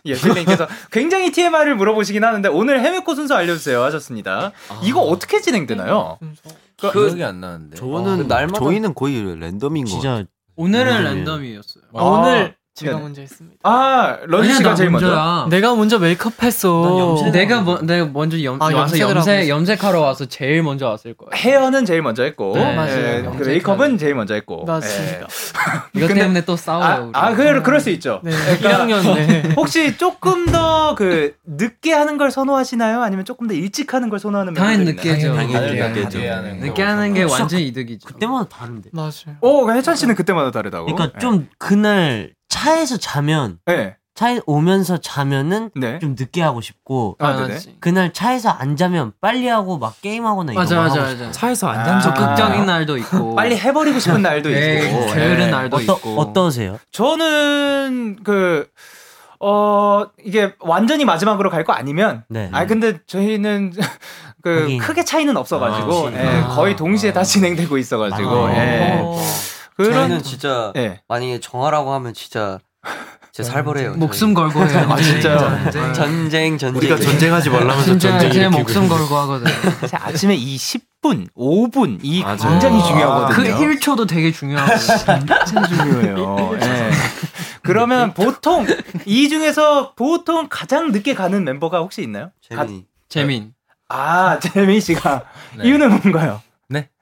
[0.04, 4.52] 예슬님께서 굉장히 TMI를 물어보시긴 하는데 오늘 해외 코 순서 알려주세요 하셨습니다.
[4.82, 6.18] 이거 어떻게 진행되나요?
[6.80, 7.76] 그, 기억이 안 나는데.
[7.76, 10.16] 저는 그 날마다- 저희는 거의 랜덤인 거 같아요.
[10.18, 11.14] 진짜 오늘은 네.
[11.14, 11.84] 랜덤이었어요.
[11.94, 13.02] 아, 오늘 제가 네네.
[13.02, 13.56] 먼저 했습니다.
[13.64, 15.46] 아 런쥔 씨가 나 제일 먼저.
[15.50, 17.16] 내가 먼저 메이크업 했어.
[17.32, 19.48] 내가 뭐, 내가 먼저 염, 아, 와서 염색.
[19.48, 21.30] 염색하러 와서 제일 먼저 왔을 거예요.
[21.34, 22.96] 헤어는 제일 먼저 했고, 네, 맞아요.
[22.98, 23.44] 예, 그.
[23.48, 24.64] 메이크업은 제일 먼저 했고.
[24.64, 25.20] 맞습니다.
[25.22, 25.26] 예.
[25.98, 27.10] 이것 때문에 또 싸워요.
[27.12, 27.26] 아.
[27.28, 28.20] 아, 그, 그럴 수 있죠.
[28.22, 29.42] 네, 그러니까 1학년 네.
[29.56, 33.02] 혹시 조금 더 그 늦게 하는 걸 선호하시나요?
[33.02, 34.84] 아니면 조금 더 일찍 하는 걸 선호하는 당연히?
[34.86, 35.34] 늦게죠.
[35.34, 38.06] 당연히 당연히 늦게 하는 늦게 하는 게 완전 이득이죠.
[38.06, 38.90] 그때마다 다른데.
[38.92, 39.36] 맞아요.
[39.40, 40.86] 오, 해찬 씨는 그때마다 다르다고.
[40.86, 43.96] 그러니까 좀 그날 차에서 자면 네.
[44.14, 46.00] 차에 오면서 자면은 네.
[46.00, 47.32] 좀 늦게 하고 싶고 아.
[47.34, 47.76] 맞지.
[47.78, 51.30] 그날 차에서 안 자면 빨리 하고 막 게임하거나 이런 맞아 거 맞아 하고 맞아.
[51.30, 51.84] 차에서 안 아.
[51.84, 52.14] 잔 적.
[52.16, 53.34] 적극적인 날도 있고.
[53.36, 55.06] 빨리 해버리고 싶은 날도 네, 있고.
[55.14, 55.50] 게으른 네.
[55.50, 56.18] 날도 어떠, 있고.
[56.20, 56.80] 어떠세요?
[56.90, 58.68] 저는 그,
[59.40, 62.24] 어, 이게 완전히 마지막으로 갈 거 아니면.
[62.28, 62.48] 네.
[62.52, 63.72] 아 근데 저희는
[64.42, 64.78] 그 하긴.
[64.80, 66.48] 크게 차이는 없어가지고 아, 예, 아.
[66.48, 68.52] 거의 동시에 다 진행되고 있어가지고 아.
[68.56, 69.04] 예.
[69.78, 71.00] 그런 저희는 진짜 예.
[71.08, 72.58] 만약에 정하라고 하면 진짜
[73.30, 73.94] 진짜 살벌해요.
[73.94, 74.86] 목숨 걸고 해요.
[74.90, 75.70] 아, 진짜요?
[75.70, 75.94] 저희.
[75.94, 76.76] 전쟁 전쟁.
[76.76, 79.46] 우리가 전쟁하지 말라면서 진짜 전쟁 제 목숨 걸고 하거든.
[79.80, 82.36] 사실 아침에 이 10분, 5분 이 맞아요.
[82.38, 83.56] 굉장히 그 중요하거든요.
[83.76, 85.26] 1초도 되게 중요하거든.
[85.46, 86.58] 진짜 중요해요.
[86.60, 86.90] 예.
[87.62, 88.66] 그러면 보통
[89.04, 92.30] 이 중에서 보통 가장 늦게 가는 멤버가 혹시 있나요?
[92.48, 92.86] 재민이.
[93.08, 93.52] 재민.
[93.88, 95.22] 아, 재민 씨가
[95.56, 95.68] 네.
[95.68, 96.42] 이유는 뭔가요?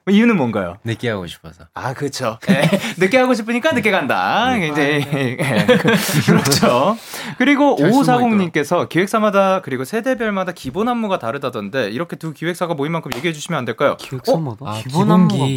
[0.07, 0.13] 네.
[0.15, 0.79] 이유는 뭔가요?
[0.85, 1.65] 늦게 하고 싶어서.
[1.75, 2.39] 아, 그렇죠.
[2.99, 4.55] 늦게 하고 싶으니까 늦게 간다.
[4.57, 5.77] 굉장히 예, 그-
[6.27, 6.97] 그렇죠.
[7.39, 13.11] 그리고 잘 숨어 5540님께서 기획사마다 그리고 세대별마다 기본 안무가 다르다던데 이렇게 두 기획사가 모인 만큼
[13.17, 13.97] 얘기해 주시면 안 될까요?
[13.99, 14.59] 기획사마다.
[14.65, 15.11] 아, 기본.
[15.11, 15.55] 안무가 기본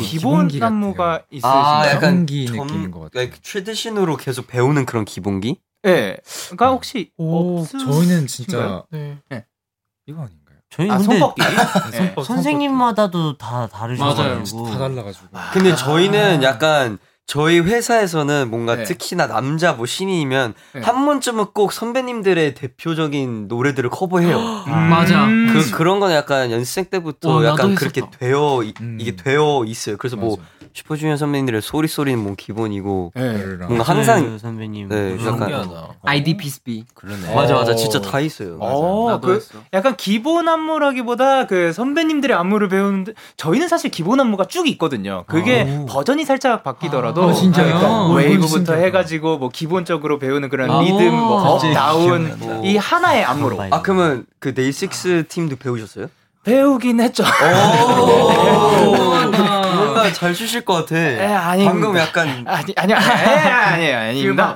[0.48, 1.22] 기본기 안무가.
[1.30, 1.62] 있으신가요?
[1.64, 3.22] 아, 약간 기본기 전- 느낌인 것 같아요.
[3.22, 5.58] like 트레디션으으로 계속 배우는 그런 기본기?
[5.86, 6.18] 예.
[6.48, 7.64] 그러니까 혹시 오?
[7.66, 9.18] 저희는 진짜 네.
[10.08, 10.39] 이거 아닌가요?
[10.80, 11.42] 저희 아, 근데 손뻗기.
[11.98, 15.28] 손법, 선생님마다도 다 다르셔가지고 다 달라가지고.
[15.52, 16.98] 근데 저희는 약간
[17.30, 18.84] 저희 회사에서는 뭔가 네.
[18.86, 20.82] 특히나 남자 뭐 신인이면 네.
[20.82, 24.40] 한 번쯤은 꼭 선배님들의 대표적인 노래들을 커버해요.
[24.66, 25.26] 맞아.
[25.26, 25.52] 음.
[25.54, 27.76] 그 그런 거는 약간 연습생 때부터 어, 나도 약간.
[27.76, 28.98] 그렇게 되어 이, 음.
[29.00, 29.98] 게 되어 있어요.
[29.98, 30.50] 그래서 뭐 맞아.
[30.74, 33.20] 슈퍼주니어 선배님들의 소리 소리는 뭐 기본이고 예.
[33.20, 33.68] 별이랑.
[33.68, 35.88] 뭔가 항상 네, 선배님 네, 약간 신기하다.
[36.04, 36.86] IDPSB.
[36.96, 37.36] 그러네.
[37.36, 37.76] 맞아 맞아 어.
[37.76, 38.58] 진짜 다 있어요.
[38.60, 39.60] 어, 나도 그 했어.
[39.74, 45.26] 약간 기본 안무라기보다 그 선배님들의 안무를 배우는데 저희는 사실 기본 안무가 쭉 있거든요.
[45.28, 45.86] 그게 오.
[45.86, 47.66] 버전이 살짝 바뀌더라도 아, 진짜요?
[47.66, 48.74] 그러니까 어, 웨이브부터.
[48.74, 52.68] 해가지고 뭐 기본적으로 배우는 그런 아, 리듬, 뭐 up, 갑자기 down 기억난다.
[52.68, 56.08] 이 하나의 안무로 아, 아 그러면 그 데이식스 팀도 배우셨어요?
[56.44, 57.24] 배우긴 했죠.
[60.02, 60.98] 뭔가 잘 추실 것 같아.
[60.98, 61.72] 에, 아닙니다.
[61.72, 64.56] 방금 약간 아니 아니요 아니 아니 아닙니다.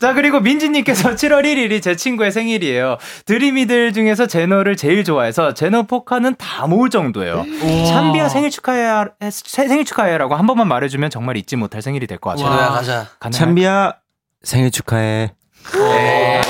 [0.00, 2.98] 자 그리고 민지님께서 7월 1일이 제 친구의 생일이에요.
[3.26, 7.44] 드림이들 중에서 제노를 제일 좋아해서 제노 포카는 다 모을 정도예요.
[7.88, 12.44] 찬비야 생일 축하해 생일 축하해라고 한 번만 말해주면 정말 잊지 못할 생일이 될 것 같아요.
[12.48, 13.06] 제노야 가자.
[13.30, 13.94] 찬비야
[14.42, 15.32] 생일 축하해.
[15.72, 16.40] 네.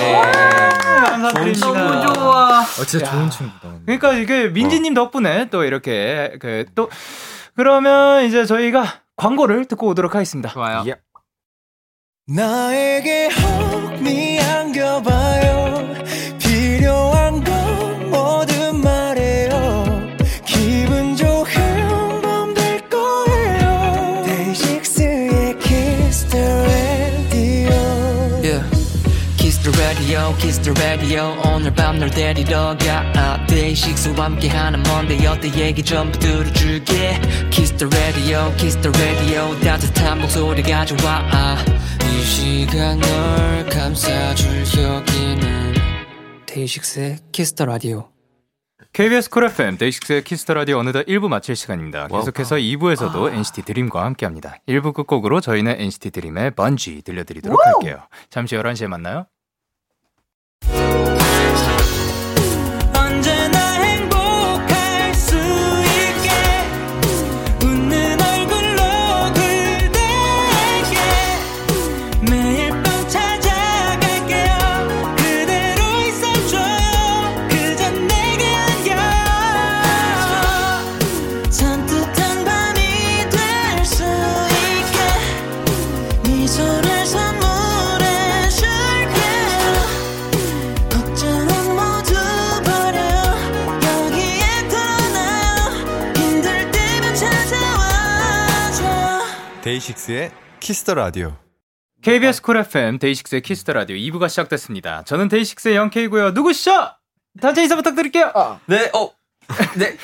[1.07, 1.67] 감사드립니다.
[1.69, 2.61] 너무 좋아.
[2.61, 3.69] 어, 진짜 좋은 친구다.
[3.87, 6.91] 그러니까 이게 민지님 덕분에 또 이렇게 그또
[7.57, 8.85] 그러면 이제 저희가
[9.17, 10.51] 광고를 듣고 오도록 하겠습니다.
[10.51, 10.85] 좋아요.
[10.87, 10.97] 예.
[30.65, 31.37] The radio.
[31.47, 33.47] 오늘 밤 널 데리러 가.
[33.47, 37.21] 데이식스와 함께하는 Monday 어때 얘기 전부 들어줄게.
[37.51, 39.61] Kiss the radio, kiss the radio.
[39.61, 41.57] 따뜻한 목소리 가져와.
[42.01, 45.75] 이 시간 널 감싸줄 여기는
[46.47, 48.09] 데이식스의 Kiss the radio.
[48.93, 52.07] KBS Cool FM 데이식스의 Kiss the Radio 어느덧 1부 마칠 시간입니다.
[52.07, 54.59] 계속해서 2부에서도 NCT 드림과 함께합니다.
[54.69, 57.99] 1부 끝곡으로 저희는 NCT 드림의 번지 들려드리도록 할게요.
[58.31, 59.27] 잠시 11시에 만나요.
[99.75, 101.37] 데이식스의 Kiss the Radio.
[102.03, 105.03] KBS Cool FM 데이식스의 Kiss the Radio 2부가 시작됐습니다.
[105.05, 106.31] 저는 데이식스의 영케이고요.
[106.31, 106.91] 누구시죠?
[107.41, 108.61] 단체 인사 부탁드릴게요.
[108.67, 109.11] 네, 어.
[109.77, 109.97] 네.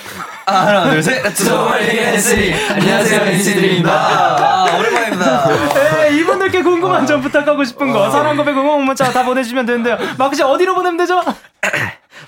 [0.47, 1.23] 아, 하나, 둘, 셋.
[1.35, 2.53] To the world.
[2.53, 3.93] 안녕하세요, NCT 드림입니다.
[3.93, 5.75] 아, 오랜만입니다.
[5.75, 9.97] 네, 이분들께 궁금한 점 부탁하고 싶은 거 사랑 고백 응원 문자 다 보내주시면 되는데요.
[10.19, 11.23] 마크 씨 어디로 보내면 되죠?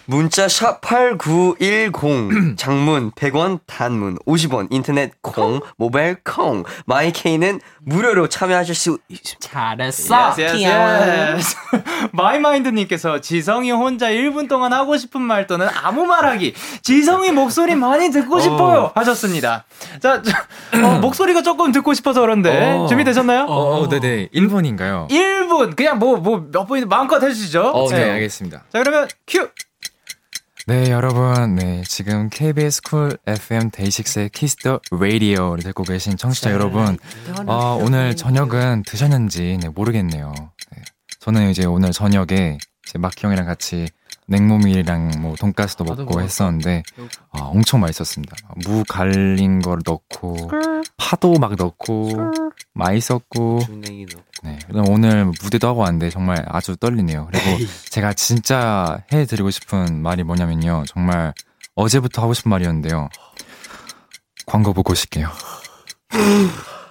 [0.07, 8.99] 문자 샵 8910 장문 100원 단문 50원 인터넷 콩 모바일 콩 마이케이는 무료로 참여하실 수
[9.09, 9.49] 있습니다.
[9.49, 10.35] 잘했어.
[12.13, 16.55] 마이마인드 님께서 지성이 혼자 1분 동안 하고 싶은 말 또는 아무 말하기.
[16.83, 18.93] 지성이 목소리 많이 듣고 싶어요.
[18.95, 19.65] 하셨습니다.
[20.01, 20.33] 자, 저,
[20.87, 22.87] 어, 목소리가 조금 듣고 싶어서 그런데 어.
[22.87, 23.47] 준비되셨나요?
[23.49, 24.29] 어, 네 네.
[24.35, 25.09] 1번인가요?
[25.11, 27.63] 1분 그냥 뭐 뭐 몇 분이 마음껏 해 주시죠.
[27.63, 28.65] 어, 네, 알겠습니다.
[28.73, 29.49] 자 그러면 큐.
[30.69, 31.57] 네, 여러분.
[31.57, 36.97] 네, 지금 KBS Cool FM 데이식스의 Kiss the Radio를 듣고 계신 청취자 여러분.
[37.47, 40.33] 어, 오늘 저녁은 드셨는지 네, 모르겠네요.
[40.73, 40.83] 네,
[41.19, 43.89] 저는 이제 오늘 저녁에 이제 마키 형이랑 같이
[44.29, 46.85] 냉모밀이랑 뭐 돈가스도 먹고 했었는데
[47.33, 48.37] 아, 엄청 맛있었습니다.
[48.65, 50.49] 무 갈린 거를 넣고
[50.97, 52.33] 파도 막 넣고
[52.75, 53.61] 맛있었고
[54.43, 57.29] 네, 그럼 오늘 무대도 하고 왔는데 정말 아주 떨리네요.
[57.31, 60.85] 그리고 제가 진짜 해드리고 싶은 말이 뭐냐면요.
[60.87, 61.33] 정말
[61.75, 63.09] 어제부터 하고 싶은 말이었는데요.
[64.47, 65.29] 광고 보고 오실게요.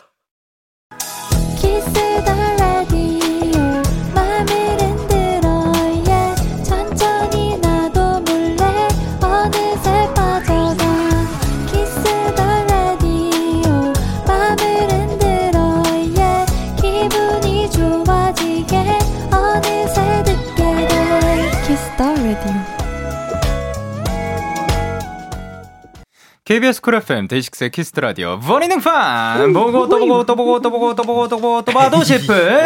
[26.52, 29.54] KBS Cool FM 데이식스의 Kiss the Radio 벌이는 판.
[29.54, 32.66] 보고 또 보고 또 보고 또 보고 또 보고 또 보고 또 봐도 싶은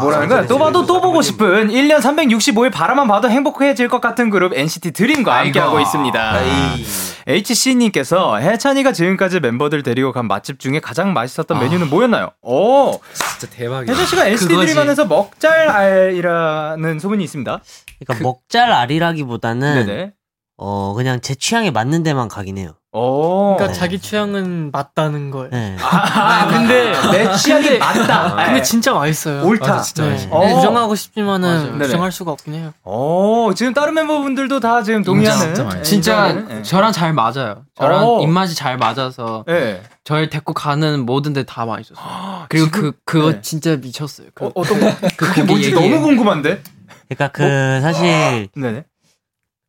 [0.00, 0.46] 뭐라는 거야?
[0.46, 5.40] 또 봐도 또 보고 싶은 1년 365일 바라만 봐도 행복해질 것 같은 그룹 NCT 드림과
[5.40, 6.40] 함께 하고 있습니다.
[7.28, 12.30] HC님께서 해찬이가 지금까지 멤버들 데리고 간 맛집 중에 가장 맛있었던 메뉴는 뭐였나요?
[12.40, 13.00] 오.
[13.12, 13.92] 진짜 대박이야.
[13.92, 14.54] 해찬 씨가 NCT.
[14.56, 17.60] 드림 안에서 먹잘알이라는 소문이 있습니다.
[17.98, 20.12] 그러니까 먹잘 알이라기보다는 네네
[20.56, 22.74] 어 그냥 제 취향에 맞는 데만 가긴 해요.
[22.92, 25.50] 오 그러니까 자기 취향은 맞다는 걸.
[25.50, 25.76] 네.
[25.80, 28.36] 아, 근데 내 취향이 맞다.
[28.36, 29.42] 근데 진짜 맛있어요.
[29.44, 29.66] 옳다.
[29.66, 30.10] 맞아, 진짜 네.
[30.12, 30.28] 맛있어.
[30.30, 30.54] 어.
[30.54, 31.78] 부정하고 싶지만은 맞아요.
[31.78, 32.72] 부정할 수가 없긴 해요.
[32.84, 35.44] 오, 지금 다른 멤버분들도 다 지금 동의하는.
[35.46, 35.82] 진짜 맛있어요.
[35.82, 36.62] 진짜.
[36.62, 37.64] 저랑 잘 맞아요.
[37.74, 38.22] 저랑 오.
[38.22, 39.82] 입맛이 잘 맞아서 예.
[40.04, 42.46] 저를 데리고 가는 모든 데 다 맛있었어요.
[42.48, 43.40] 그리고 그 그거 네.
[43.42, 44.28] 진짜 미쳤어요.
[44.34, 44.94] 그, 어, 어떤 거?
[45.16, 45.88] 그 그게 뭔지 얘기해.
[45.90, 46.62] 너무 궁금한데?
[47.08, 48.84] 그러니까 그 사실 네네.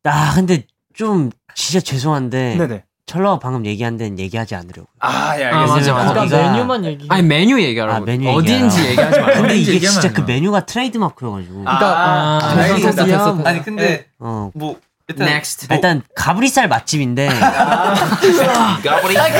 [0.04, 0.64] 아 근데
[0.96, 2.84] 좀 진짜 죄송한데 네네.
[3.06, 4.88] 천러가 방금 얘기한 데는 얘기하지 않으려고.
[4.98, 5.92] 아, 예, 아, 알겠습니다.
[5.92, 6.12] 맞아, 맞아.
[6.12, 7.06] 그러니까 거기가- 메뉴만 얘기.
[7.08, 7.96] 아니 메뉴 얘기하라고.
[8.02, 8.84] 아, 메뉴 어디인지.
[8.88, 9.40] 얘기하지 말고.
[9.42, 10.20] 근데 이게 진짜 안 그.
[10.22, 11.62] 메뉴가 트레이드 마크여가지고.
[11.66, 13.04] 아, 아, 알겠습니다.
[13.04, 13.48] 됐어, 됐어, 됐어.
[13.48, 15.68] 아니 근데 어뭐 일단, Next.
[15.70, 17.28] 일단 가브리살 맛집인데.
[17.28, 19.14] 가브리.
[19.14, 19.32] 가브리살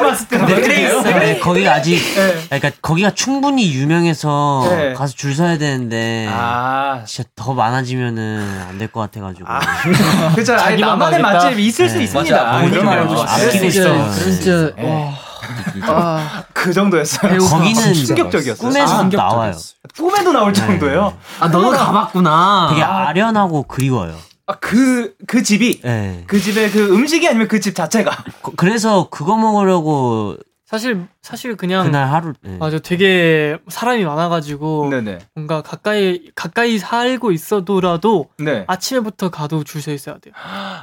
[0.00, 2.00] 봤을 때 네, 거기가 아직
[2.48, 4.92] 그러니까 거기가 충분히 유명해서 네.
[4.94, 9.48] 가서 줄 서야 되는데 아, 진짜 더 많아지면은 안 될 것 같아가지고.
[10.36, 10.52] 그죠.
[10.54, 11.20] 아니, 자기만 나만의.
[11.20, 12.04] 맛집이 있을 수 네.
[12.04, 12.44] 있습니다.
[12.44, 13.22] 맞아, 그런 거 알고.
[13.22, 14.08] 아끼고 있어요.
[14.12, 14.70] 진짜
[15.74, 15.86] 네.
[15.86, 16.44] 와.
[16.52, 17.38] 그 정도였어요.
[17.38, 18.68] 거기는 충격적이었어요.
[18.68, 19.54] 꿈에서 아, 나와요.
[19.96, 21.16] 꿈에도 나올 정도예요.
[21.40, 22.68] 아 너도 가봤구나.
[22.70, 24.16] 되게 아련하고 그리워요.
[24.46, 26.24] 아, 그, 그 집이, 네.
[26.26, 28.10] 그 집의 그 음식이 아니면 그 집 자체가.
[28.42, 30.36] 거- 그래서 그거 먹으려고
[30.68, 32.56] 사실 사실 그냥 그날 하루 네.
[32.58, 35.18] 맞아 되게 사람이 많아가지고 네네.
[35.36, 38.64] 뭔가 가까이 가까이 살고 있어도라도 네.
[38.66, 40.32] 아침에부터 가도 줄 서 있어야 돼요.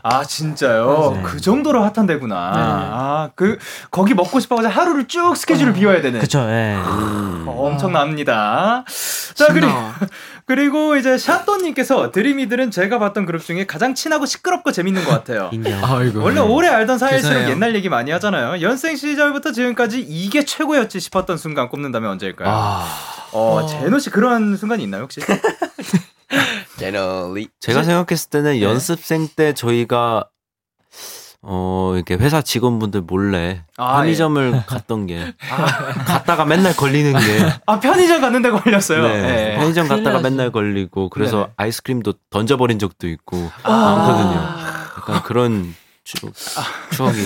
[0.04, 1.14] 아, 진짜요?
[1.16, 1.22] 네.
[1.24, 2.52] 그 정도로 핫한 데구나.
[2.54, 2.60] 네.
[2.62, 3.58] 아, 그,
[3.92, 6.20] 거기 먹고 싶어가지고 하루를 쭉 스케줄을 비워야 되는.
[6.20, 6.76] 그쵸 예.
[6.78, 8.84] 어, 엄청납니다.
[9.36, 9.72] 자, 그리고,
[10.46, 15.50] 그리고 이제 샤또님께서 드림이들은 제가 봤던 그룹 중에 가장 친하고 시끄럽고 재밌는 것 같아요.
[16.16, 17.50] 원래 오래 알던 사이일수록.
[17.50, 18.62] 옛날 얘기 많이 하잖아요.
[18.62, 22.48] 연생 시절부터 지금까지 이게 최고였지 싶었던 순간 꼽는다면 언제일까요?
[22.50, 22.86] 아,
[23.32, 25.22] 어, 제노 씨 그런 순간이 있나요, 혹시?
[26.78, 30.26] 제너리 제가 생각했을 때는 연습생 때 저희가
[31.42, 35.34] 어 이렇게 회사 직원분들 몰래 아, 편의점을 갔던 게
[36.06, 39.02] 갔다가 맨날 걸리는 게 아, 편의점 갔는데 걸렸어요.
[39.08, 39.56] 네, 네.
[39.56, 40.22] 편의점 큰일 갔다가.
[40.22, 41.54] 맨날 걸리고 그래서 네네.
[41.58, 43.72] 아이스크림도 던져버린 적도 있고 아.
[43.72, 44.40] 많거든요.
[44.98, 45.74] 약간 그런
[46.10, 46.32] 추,
[46.92, 47.20] 추억이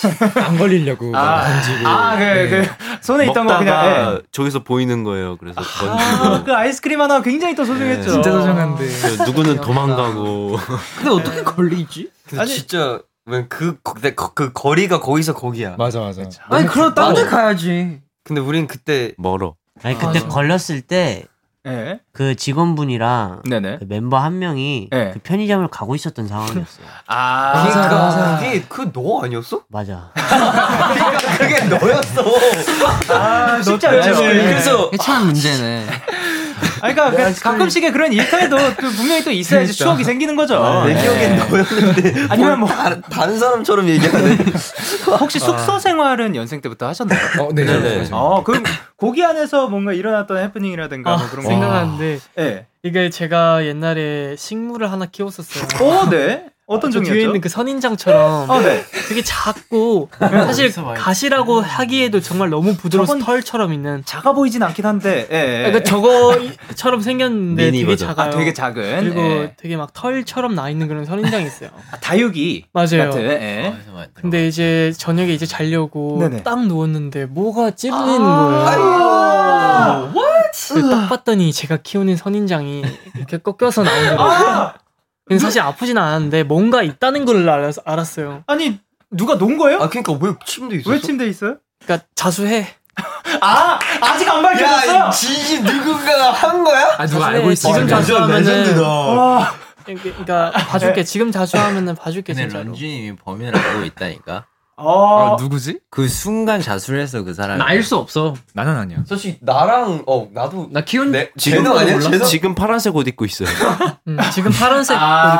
[0.42, 1.88] 안 걸리려고 아, 던지고.
[1.88, 3.84] 아, 그, 그, 손에 있던 거 그냥,
[4.16, 4.22] 예.
[4.32, 5.36] 저기서 보이는 거예요.
[5.36, 8.02] 그래서 아, 던지고 그 아이스크림 하나 굉장히 또 소중했죠.
[8.02, 8.08] 네.
[8.10, 8.86] 진짜 소중한데.
[8.86, 10.56] 그 누구는 도망가고
[10.96, 12.10] 근데 어떻게 걸리지?
[12.28, 16.22] 근데 아니- 진짜 왜그 그, 그 거리가 거기서 거기야 맞아 맞아.
[16.48, 18.00] 아니 그럼 딴 데 가야지.
[18.24, 19.54] 근데 우린 그때 멀어.
[19.82, 20.28] 아니 그때 맞아.
[20.28, 21.24] 걸렸을 때
[21.62, 22.34] 그 예.
[22.34, 23.78] 직원분이랑 네네.
[23.80, 25.10] 그 멤버 한 명이 네.
[25.12, 26.86] 그 편의점을 가고 있었던 상황이었어요.
[27.06, 29.60] 아, 그러니까 그게 그 너 아니었어?
[29.68, 30.10] 맞아.
[31.38, 32.24] 그게 너였어
[33.14, 34.14] 아, 쉽지 않죠.
[34.16, 35.86] 그래서 이게 참 문제네.
[36.80, 40.84] 아니, 그러니까 그 가끔씩의 그런 일탈도 또 분명히 또 있어야지 추억이 생기는 거죠.
[40.86, 41.00] 내 네.
[41.00, 44.38] 기억엔 너였는데 아니면 뭐 다른, 다른 사람처럼 얘기하네
[45.20, 47.18] 혹시 숙소 생활은 연생 때부터 하셨나요?
[47.40, 47.64] 어, 네.
[47.64, 48.02] 네네.
[48.02, 48.08] 네.
[48.12, 48.64] 어, 그럼
[48.96, 51.50] 거기 안에서 뭔가 일어났던 해프닝이라든가 뭐 아, 그런 거.
[51.50, 52.66] 생각하는데 예.
[52.82, 55.86] 이게 제가 옛날에 식물을 하나 키웠었어요.
[55.86, 56.46] 어, 네.
[56.70, 57.22] 어떤 저 뒤에?
[57.22, 58.84] 있는 그 선인장처럼 어, 네.
[59.08, 65.26] 되게 작고 사실 가시라고 하기에도 정말 너무 부드러워서 저건- 털처럼 있는 작아 보이진 않긴 한데.
[65.32, 65.36] 예.
[65.36, 65.62] 예.
[65.70, 68.08] 그러니까 저거처럼 생겼는데 되게 버전.
[68.08, 68.28] 작아요.
[68.28, 69.00] 아, 되게 작은.
[69.00, 69.54] 그리고 예.
[69.56, 71.70] 되게 막 털처럼 나 있는 그런 선인장이 있어요.
[71.90, 73.10] 아, 다육이 맞아요.
[73.10, 73.20] 같은.
[73.24, 73.74] 예.
[74.14, 76.44] 근데 이제 저녁에 이제 자려고 네네.
[76.44, 78.80] 딱 누웠는데 뭐가 찝리는 거예요.
[79.12, 80.12] 아,
[80.72, 82.84] 그딱 봤더니 제가 키우는 선인장이
[83.16, 84.72] 이렇게 꺾여서 나오더라고요.
[85.30, 85.32] 아!
[85.34, 88.42] 근데 사실 아프진 않았는데 뭔가 있다는 걸 알았, 알았 어요.
[88.48, 89.78] 아니, 누가 놓은 거예요?
[89.80, 90.90] 아 그러니까 왜 침대 있었어?
[90.90, 91.56] 왜 침대에 있어요?
[91.84, 92.66] 그러니까 자수해.
[93.40, 94.94] 아, 아직 안 밝혀졌어?
[94.94, 96.86] 야 진심 누군가가 한 거야?
[96.98, 97.36] 아 누가 자수해.
[97.36, 97.72] 알고 있어?
[97.72, 99.54] 지금 자수하면은 와.
[99.84, 101.04] 그러니까 봐줄게.
[101.04, 102.64] 지금 자수하면은 봐줄게 근데 진짜로.
[102.70, 104.46] 런쥔님이 범인을 알고 있다니까.
[104.82, 105.80] 어, 누구지?
[105.90, 107.58] 그 순간 자수를 했어 그 사람이.
[107.58, 108.34] 나알 수 없어.
[108.54, 108.98] 나는 아니야.
[109.06, 111.98] 사실 나랑 어 나도 나 키운 네, 지금 아니야?
[111.98, 112.26] 지금, 쟤는?
[112.26, 113.48] 지금 파란색 옷 입고 있어요.
[114.08, 115.38] 음, 지금 파란색 아,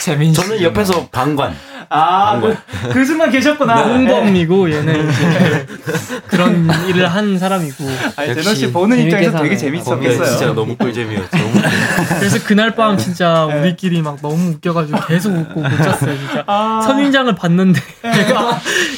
[0.00, 1.56] 재민 저는 옆에서 방관.
[1.88, 2.56] 아, 그,
[2.92, 3.76] 그 순간 계셨구나.
[3.82, 5.66] 홍범이고 얘는 이제
[6.28, 7.84] 그런 일을 한 사람이고.
[8.16, 9.50] 아니, 제노 씨 보는 입장에서 되게.
[9.50, 10.24] 네, 재밌었겠어요.
[10.26, 11.38] 진짜 너무 꿀잼이었죠.
[12.18, 16.44] 그래서 그날 밤 진짜 우리끼리 막 너무 웃겨가지고 계속 웃고 못 잤어요 진짜.
[16.46, 16.80] 아.
[16.86, 17.80] 선인장을 봤는데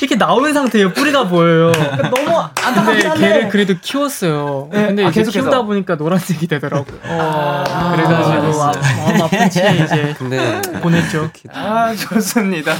[0.00, 0.92] 이렇게 나오는 상태예요.
[0.92, 1.72] 뿌리가 보여요.
[1.72, 3.28] 너무 안타깝긴 근데 한데.
[3.28, 4.68] 걔를 그래도 키웠어요.
[4.72, 5.42] 네, 근데 아, 계속해서.
[5.44, 6.98] 키우다 보니까 노란색이 되더라고요.
[7.04, 8.72] 어, 그래가지고 아,
[9.06, 11.30] 마음 아픈 채 이제 근데 보냈죠.
[11.52, 12.74] 아, 좋습니다.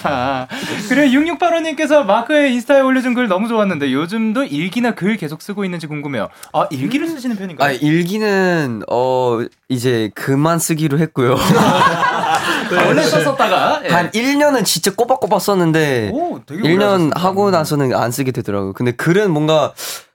[0.89, 6.29] 그리고 6685님께서 마크의 인스타에 올려준 글 너무 좋았는데 요즘도 일기나 글 계속 쓰고 있는지 궁금해요.
[6.53, 7.69] 아, 일기를 쓰시는 편인가요?
[7.69, 11.37] 아 일기는 어 이제 그만 쓰기로 했고요.
[12.87, 13.81] 원래 썼었다가.
[13.85, 13.89] 예.
[13.89, 17.21] 한 1년은 진짜 꼬박꼬박 썼는데 오, 되게 오래 1년 하셨습니다.
[17.21, 18.73] 하고 나서는 안 쓰게 되더라고요.
[18.75, 19.73] 근데 글은 뭔가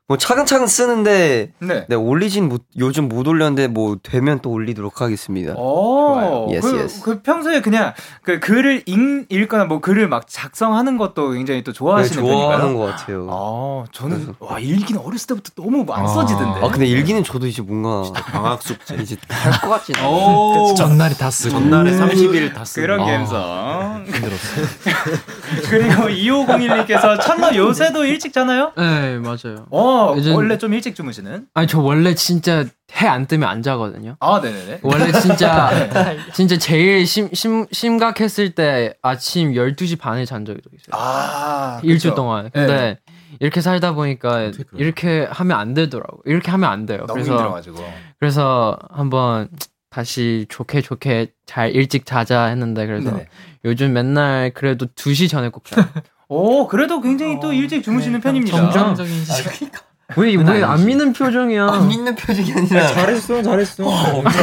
[0.09, 1.85] 뭐 차근차근 쓰는데 네.
[1.87, 5.53] 네, 올리진 못, 요즘 못 올렸는데 뭐 되면 또 올리도록 하겠습니다.
[5.55, 7.01] 오, Yes, 그, yes.
[7.01, 11.77] 그 평소에 그냥 그 글을 읽, 읽거나 뭐 글을 막 작성하는 것도 굉장히 또 네,
[11.77, 12.77] 좋아하시는 좋아하는 편인가요?
[12.77, 13.27] 것 같아요.
[13.31, 16.59] 아, 저는 와 일기는 어렸을 때부터 너무 안 써지던데.
[16.65, 18.95] 아 근데 일기는 저도 이제 뭔가 방학 숙제.
[18.95, 20.09] 이제 할 것 같진 않아요.
[20.11, 21.51] 오, 전날에 다 쓰고.
[21.57, 22.81] 전날에 30일 다 쓰고.
[22.85, 23.05] 그런 아.
[23.05, 24.05] 감성.
[25.69, 28.73] 그리고 2501님께서 참나 요새도 일찍 자나요?
[28.77, 29.65] 네 맞아요.
[29.93, 31.47] 어, 요즘- 원래 좀 일찍 주무시는?
[31.53, 32.65] 아니 저 원래 진짜
[32.95, 34.15] 해 안 뜨면 안 자거든요.
[34.19, 34.79] 아, 네네네.
[34.83, 35.69] 원래 진짜
[36.33, 41.01] 진짜 제일 심, 심, 심각했을 때 아침 12시 반에 잔 적이 있어요.
[41.01, 42.15] 아, 일주일 그쵸.
[42.15, 42.45] 동안.
[42.45, 42.49] 네.
[42.53, 42.99] 근데
[43.39, 46.21] 이렇게 살다 보니까 이렇게 하면 안 되더라고.
[46.25, 46.99] 이렇게 하면 안 돼요.
[47.07, 47.83] 너무 그래서 힘들어가지고.
[48.19, 49.49] 그래서 한번
[49.89, 53.27] 다시 좋게 좋게 잘 일찍 자자 했는데 그래서 네네.
[53.65, 55.83] 요즘 맨날 그래도 2시 전에 꼭 자요.
[56.33, 58.57] 오, 그래도 굉장히 또 일찍 주무시는 편입니다.
[58.57, 59.53] 정상적인 시작.
[60.17, 61.65] 왜왜 안 믿는 표정이야?
[61.67, 63.83] 안 믿는 표정이 아니라 잘했어, 잘했어.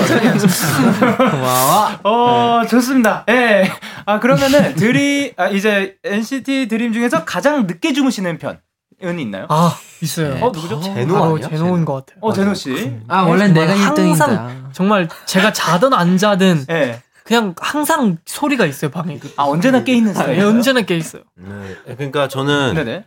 [1.16, 1.90] 고마워.
[2.02, 3.24] 어, 좋습니다.
[3.28, 3.70] 예.
[4.06, 8.58] 아, 그러면은, 드림, 아, 이제 NCT 드림 중에서 가장 늦게 주무시는 편
[9.02, 9.46] 은 있나요?
[9.48, 10.34] 아, 있어요.
[10.44, 10.78] 어, 누구죠?
[10.82, 11.48] 제노 바로 아니야?
[11.48, 12.18] 제노인 것 같아요.
[12.20, 12.98] 어, 제노 씨.
[13.08, 14.74] 아 원래 내가 항상 1등이다.
[14.74, 17.00] 정말 제가 자든 안 자든 예.
[17.30, 19.20] 그냥 항상 소리가 있어요 방에.
[19.36, 20.40] 아, 언제나 깨 있는 예, 스타일.
[20.40, 21.22] 언제나 깨 있어요.
[21.36, 21.76] 네.
[21.94, 23.04] 그러니까 저는 네네.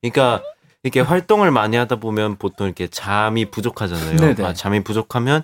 [0.00, 0.42] 그러니까
[0.82, 4.16] 이렇게 활동을 많이 하다 보면 보통 이렇게 잠이 부족하잖아요.
[4.16, 4.42] 네네.
[4.42, 5.42] 아, 잠이 부족하면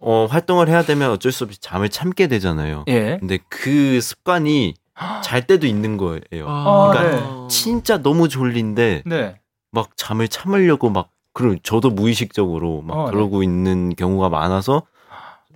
[0.00, 2.86] 어, 활동을 해야 되면 어쩔 수 없이 잠을 참게 되잖아요.
[2.88, 3.18] 예.
[3.20, 4.74] 근데 그 습관이
[5.22, 6.48] 잘 때도 있는 거예요.
[6.48, 7.48] 아, 그러니까 네.
[7.48, 9.36] 진짜 너무 졸린데 네.
[9.70, 13.12] 막 잠을 참으려고 막 그런 저도 무의식적으로 막 어, 네.
[13.12, 14.82] 그러고 있는 경우가 많아서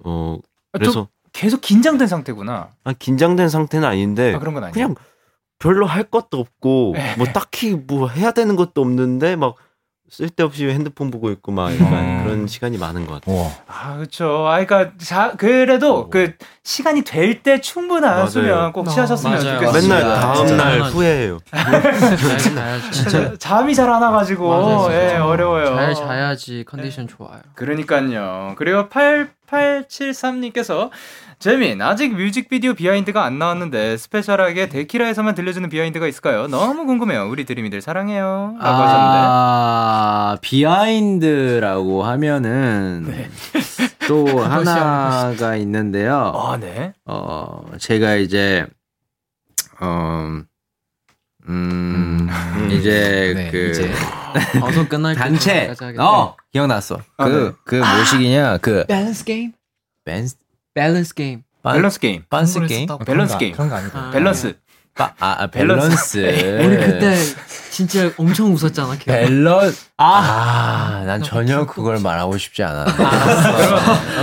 [0.05, 0.39] 어
[0.71, 2.69] 그래서 계속 긴장된 상태구나.
[2.85, 4.73] 아, 긴장된 상태는 아닌데 아, 그런 건 아니에요.
[4.73, 4.95] 그냥
[5.59, 7.15] 별로 할 것도 없고 네.
[7.19, 9.55] 뭐 딱히 뭐 해야 되는 것도 없는데 막
[10.09, 12.23] 쓸데없이 핸드폰 보고 있고 막 약간 음.
[12.25, 13.51] 그런 시간이 많은 것 같아요.
[13.67, 14.47] 아, 그쵸.
[14.47, 16.33] 아, 그니까, 자, 그래도 그
[16.63, 18.27] 시간이 될 때 충분한 맞아요.
[18.29, 19.55] 수면 꼭 취하셨으면 맞아요.
[19.59, 19.73] 좋겠어요.
[19.83, 20.21] 맨날 진짜.
[20.21, 20.89] 다음 날 진짜.
[20.91, 21.39] 후회해요.
[22.93, 25.27] 진짜 잠이 잘 안 와가지고, 맞아요, 예, 진짜.
[25.27, 25.75] 어려워요.
[25.75, 27.41] 잘 자야지 컨디션 좋아요.
[27.55, 28.55] 그러니까요.
[28.57, 30.91] 그리고 8873님께서
[31.39, 36.47] 재민 아직 뮤직비디오 behind가 안 나왔는데 special하게 데키라에서만 들려주는 behind가 있을까요?
[36.47, 37.29] 너무 궁금해요.
[37.29, 38.57] 우리 드림이들 사랑해요.
[38.59, 39.19] 라고 하셨는데.
[39.21, 43.29] 아, behind라고 하면은
[44.09, 46.33] 또 하나가 있는데요.
[46.35, 46.95] 아, 네.
[47.05, 48.67] 어, 제가 이제
[49.79, 50.41] 어,
[51.49, 52.29] 음,
[52.73, 53.93] 이제 네, 그 이제.
[54.59, 55.75] 방송 끝날 때 단체.
[55.99, 56.99] 어 기억났어.
[57.19, 57.33] 아, 네.
[57.65, 59.53] 그그 뭐시기냐 그 밸런스 게임?
[60.05, 60.37] 밴스
[60.77, 61.43] 밸런스 게임.
[61.65, 62.23] 밸런스 게임.
[62.29, 63.55] 빤스 게임 어, 밸런스 게임.
[63.55, 63.99] 그런 거 아니고.
[63.99, 64.11] 아.
[64.11, 64.55] 밸런스.
[64.99, 66.19] 아, 아 밸런스.
[66.21, 67.17] 밸런스 우리 그때
[67.71, 68.97] 진짜 엄청 웃었잖아.
[69.07, 73.05] 밸런 아, 난 전혀 그걸 말하고 싶지 않았는데.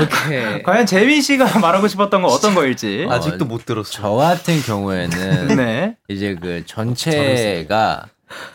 [0.03, 0.63] 오케이.
[0.63, 3.07] 과연 재민 씨가 말하고 싶었던 건 어떤 거일지.
[3.09, 3.91] 아직도 못 들었어.
[3.91, 5.95] 저 같은 경우에는 네.
[6.07, 8.05] 이제 그 전체가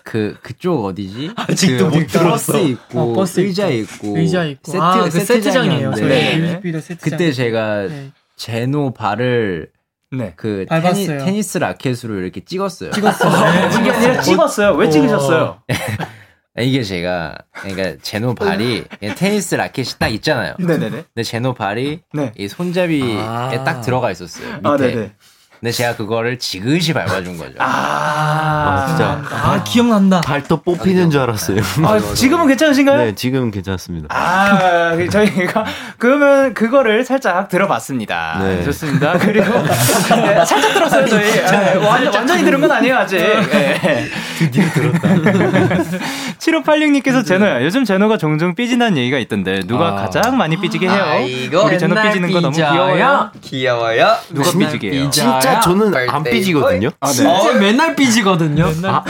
[0.04, 1.32] 그 그쪽 어디지?
[1.36, 2.52] 아직도 그 못 들었어.
[2.52, 4.06] 버스 있고 어, 버스 의자 있고.
[4.08, 4.72] 있고 의자 있고.
[4.72, 5.94] 세트 아, 그 세트장이에요.
[5.96, 6.80] 세트장이었는데 네.
[6.80, 6.96] 세트장.
[7.18, 8.10] 그때 제가 네.
[8.36, 9.70] 제노 발을
[10.10, 10.32] 네.
[10.36, 10.64] 그.
[10.68, 12.90] 테니, 테니스 라켓으로 이렇게 찍었어요.
[12.92, 13.80] 찍었어요.
[13.80, 14.72] 이게 아니라 찍었어요.
[14.74, 15.62] 왜 찍으셨어요?
[16.60, 18.84] 이게 제가 그러니까 제노 발이
[19.16, 20.54] 테니스 라켓이 딱 있잖아요.
[20.58, 20.90] 네네네.
[21.14, 22.32] 근데 제노 발이 네.
[22.36, 23.62] 이 손잡이에 아.
[23.64, 24.56] 딱 들어가 있었어요.
[24.56, 24.68] 밑에.
[24.68, 25.12] 아, 네네.
[25.60, 27.54] 근데 제가 그거를 지그시 밟아준 거죠.
[27.58, 30.20] 아, 진짜 아, 기억난다.
[30.20, 31.60] 발톱 뽑히는 줄 알았어요.
[31.84, 32.96] 아, 지금은 괜찮으신가요?
[32.98, 34.06] 네, 지금 괜찮습니다.
[34.10, 35.64] 아, 그 저희가
[35.98, 38.38] 그러면 그거를 살짝 들어봤습니다.
[38.40, 38.62] 네.
[38.64, 39.18] 좋습니다.
[39.18, 41.30] 그리고 네, 살짝 들었어요 저희.
[41.32, 43.16] 네, 완, 완전히 들은 건 아니에요 아직.
[43.18, 44.06] 네.
[44.38, 45.08] 드디어 들었다.
[46.38, 49.94] 7586님께서 제노야 요즘 제노가 종종 삐진다는 얘기가 있던데 누가 아.
[49.94, 51.02] 가장 많이 삐지게 해요?
[51.04, 52.54] 아이고, 우리 제노 삐지는 거 너무.
[52.56, 53.30] 귀여워요.
[53.40, 54.16] 귀여워요.
[54.30, 55.10] 누가 삐지게 해요?
[55.10, 56.90] 진짜 저는 안 birthday 삐지거든요.
[57.00, 57.12] 아, 네.
[57.12, 58.66] 진짜 맨날 삐지거든요.
[58.66, 59.02] 맨날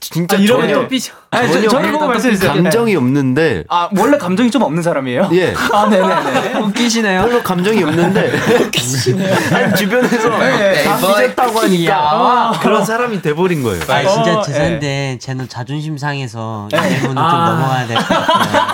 [0.00, 1.12] 진짜 아, 이러면 전혀 또 삐져.
[1.30, 2.52] 아니, 저, 저를 보고 말씀해주세요.
[2.54, 5.28] 감정이 없는데 아, 원래 감정이 좀 없는 사람이에요?
[5.32, 5.54] 예.
[5.72, 6.58] 아, 네네네.
[6.60, 7.22] 웃기시네요.
[7.22, 8.32] 별로 감정이 없는데
[9.52, 10.84] 아니, 주변에서 네.
[10.84, 13.82] 다 삐졌다고 하니까 아, 그런 사람이 돼버린 거예요.
[13.88, 14.42] 아 어, 진짜 예.
[14.46, 18.68] 죄송한데 쟤는 자존심 상해서 이 질문은 좀 넘어가야 될 것 같아요.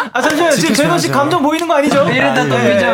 [0.12, 0.50] 아, 잠시만요.
[0.56, 2.08] 지금 제노 씨 감정 보이는 거 아니죠?
[2.08, 2.74] 이러다 또 네.
[2.74, 2.86] 삐져.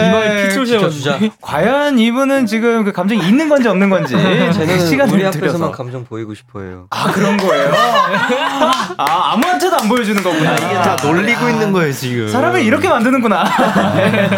[0.00, 1.30] 이마에 피출 세웠는데.
[1.40, 4.14] 과연 이분 은 지금 그 감정이 있는 건지 없는 건지
[4.52, 6.86] 쟤는 시간을 우리 들여서 앞에서만 감정 보이고 싶어요.
[6.90, 7.72] 아 그런 거예요?
[8.98, 12.28] 아 아무한테도 안 보여주는 거구나 이게 다 놀리고 있는 거예요 지금.
[12.28, 13.44] 사람을 이렇게 만드는구나
[13.94, 14.28] 네,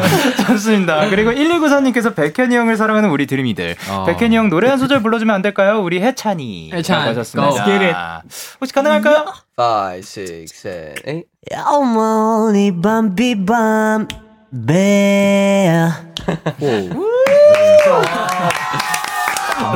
[0.47, 4.05] 좋습니다 그리고 1194님께서 백현이 형을 사랑하는 우리 드림이들 어.
[4.05, 5.81] 백현이 형 노래 한 소절 불러주면 안 될까요?
[5.83, 7.65] 우리 해찬이 해찬, 하셨습니다 go.
[7.65, 7.97] Get it.
[8.61, 9.27] 혹시 가능할까요?
[9.57, 11.23] 5, 6, 7, 8.
[11.67, 14.07] 어머니 밤비 밤
[14.67, 15.99] 베야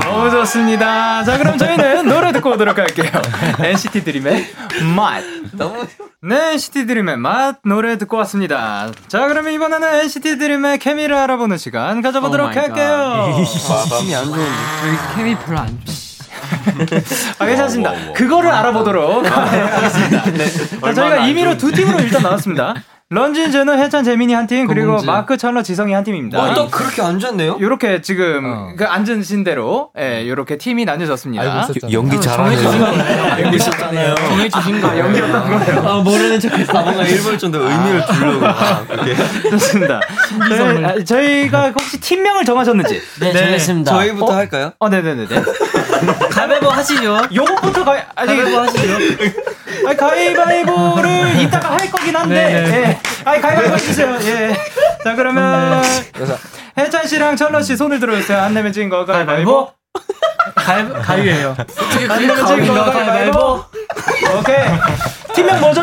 [0.04, 3.10] 너무 좋습니다 자 그럼 저희는 노래 듣고 오도록 할게요
[3.58, 4.46] NCT 드림의
[4.94, 5.86] 맛 너무
[6.22, 8.90] 네, NCT 드림의 맛 노래 듣고 왔습니다.
[9.06, 13.44] 자, 그러면 이번에는 NCT 드림의 케미를 알아보는 시간 가져보도록 Oh 할게요.
[14.00, 14.42] 힘이 안 좋은데.
[15.14, 15.94] 케미 별로 안 좋아.
[17.38, 17.92] 아, 괜찮습니다.
[18.14, 20.24] 그거를 알아보도록 하겠습니다.
[20.80, 22.74] 자, 저희가 임의로 두 팀으로 일단 나왔습니다.
[23.08, 25.06] 런쥔, 제노, 해찬, 재민이 한 팀, 그리고 공공지.
[25.06, 26.40] 마크, 철러, 지성이 한 팀입니다.
[26.40, 27.58] 와, 또 그렇게 앉았네요?
[27.60, 31.40] 요렇게 지금 그 앉으신 대로, 예, 요렇게 팀이 나뉘어졌습니다.
[31.40, 31.96] 알고 있었잖아요.
[31.96, 33.44] 연기 잘하네요.
[33.44, 34.14] 연기 잘하네요.
[34.16, 35.04] 정해주신 거예요.
[35.04, 35.88] 연기였던 거예요.
[35.88, 36.72] 아, 모르는 척했어.
[36.82, 37.04] 뭔가
[37.38, 38.40] 좀더 의미를 두려고.
[38.40, 39.14] 막 그렇게.
[39.50, 40.00] 좋습니다.
[40.48, 43.00] 저희, 아, 저희가 혹시 팀명을 정하셨는지?
[43.20, 43.92] 네, 정했습니다.
[43.92, 44.34] 저희부터 어?
[44.34, 44.72] 할까요?
[44.80, 45.42] 어, 네네네네.
[46.28, 47.18] 가위바위보 하시죠.
[47.84, 48.98] 가위, 아니, 가위바위보 하시죠.
[49.86, 52.76] 아니, 가위바위보를 이따가 할 거긴 한데, 네, 네.
[52.90, 52.98] 예.
[53.24, 54.18] 아니, 가위바위보 해주세요.
[54.22, 54.56] 예.
[55.02, 55.82] 자, 그러면,
[56.78, 58.38] 해찬 씨랑 철러 씨 손을 들어주세요.
[58.40, 59.70] 안 내면 진거 가위바위보.
[60.54, 61.56] 가위, 가위예요.
[62.08, 63.64] 안 내면 진거 가위바위보.
[64.38, 64.56] 오케이.
[65.34, 65.82] 팀명 뭐죠?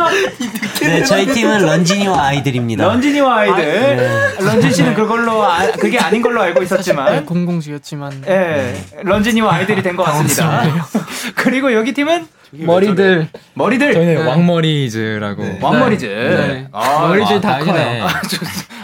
[0.81, 2.84] 네, 저희 팀은 런진이와 아이들입니다.
[2.86, 3.63] 런진이와 아이들.
[3.97, 4.43] 네.
[4.43, 7.25] 런진 씨는 그걸로, 아, 그게 아닌 걸로 알고 있었지만.
[7.25, 8.23] 공공주였지만.
[8.27, 10.63] 예, 런진이와 아이들이 된 것 같습니다.
[11.36, 13.27] 그리고 여기 팀은 머리들.
[13.55, 13.93] 머리들.
[13.93, 15.57] 저희는 왕머리즈라고.
[15.61, 16.05] 왕머리즈.
[16.05, 16.67] 네.
[16.71, 17.59] 아, 머리들 아, 다.
[17.59, 18.03] 커요.
[18.05, 18.39] 아, 좋-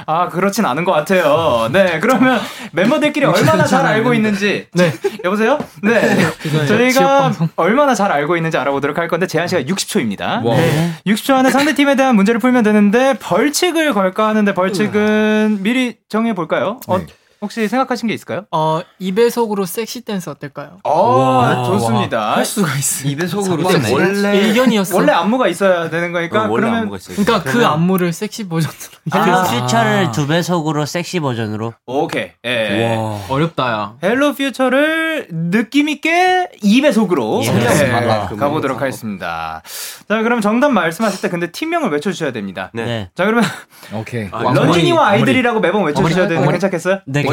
[0.07, 1.69] 아, 그렇진 않은 것 같아요.
[1.71, 2.39] 네, 그러면
[2.71, 4.67] 멤버들끼리 얼마나 잘 알고 있는지.
[4.73, 4.91] 네.
[5.23, 5.59] 여보세요?
[5.83, 6.17] 네.
[6.67, 7.31] 저희가.
[7.55, 10.43] 얼마나 잘 알고 있는지 알아보도록 할 건데, 제한 시간 60초입니다.
[10.43, 10.57] Wow.
[10.57, 10.93] 네.
[11.05, 16.79] 60초 안에 상대 팀에 대한 문제를 풀면 되는데, 벌칙을 걸까 하는데, 벌칙은 미리 정해 볼까요?
[16.87, 16.99] 어,
[17.41, 18.45] 혹시 생각하신 게 있을까요?
[18.51, 20.79] 어, 2배속으로 섹시 댄스 어떨까요?
[20.83, 22.35] 어, 좋습니다.
[22.35, 23.07] 할 수가 있어.
[23.07, 23.93] 2배속으로 근데 쓰네.
[23.93, 24.95] 원래 일견이었어.
[24.97, 27.15] 원래 안무가 있어야 되는 거니까 원래 그러면 안무가 있어요.
[27.15, 28.75] 그러니까 그 안무를 섹시 버전으로.
[29.13, 29.43] Hello 아.
[29.43, 31.73] Future를 두 배속으로 섹시 버전으로.
[31.85, 32.31] 오케이.
[32.45, 32.97] 예.
[33.29, 33.93] 어렵다, 야.
[34.03, 38.27] Hello Future를 느낌 있게 2배속으로 예, 그렇습니다.
[38.35, 39.61] 가보도록 하겠습니다.
[40.09, 42.69] 자, 그럼 정답 말씀하실 때 근데 팀명을 외쳐 주셔야 됩니다.
[42.73, 42.83] 네.
[42.85, 43.09] 네.
[43.15, 43.45] 자, 그러면
[43.93, 44.29] 오케이.
[44.29, 46.99] 런쥔이와 아이들이라고 매번 외쳐 주셔야 되는데 괜찮겠어요?
[47.05, 47.28] 네,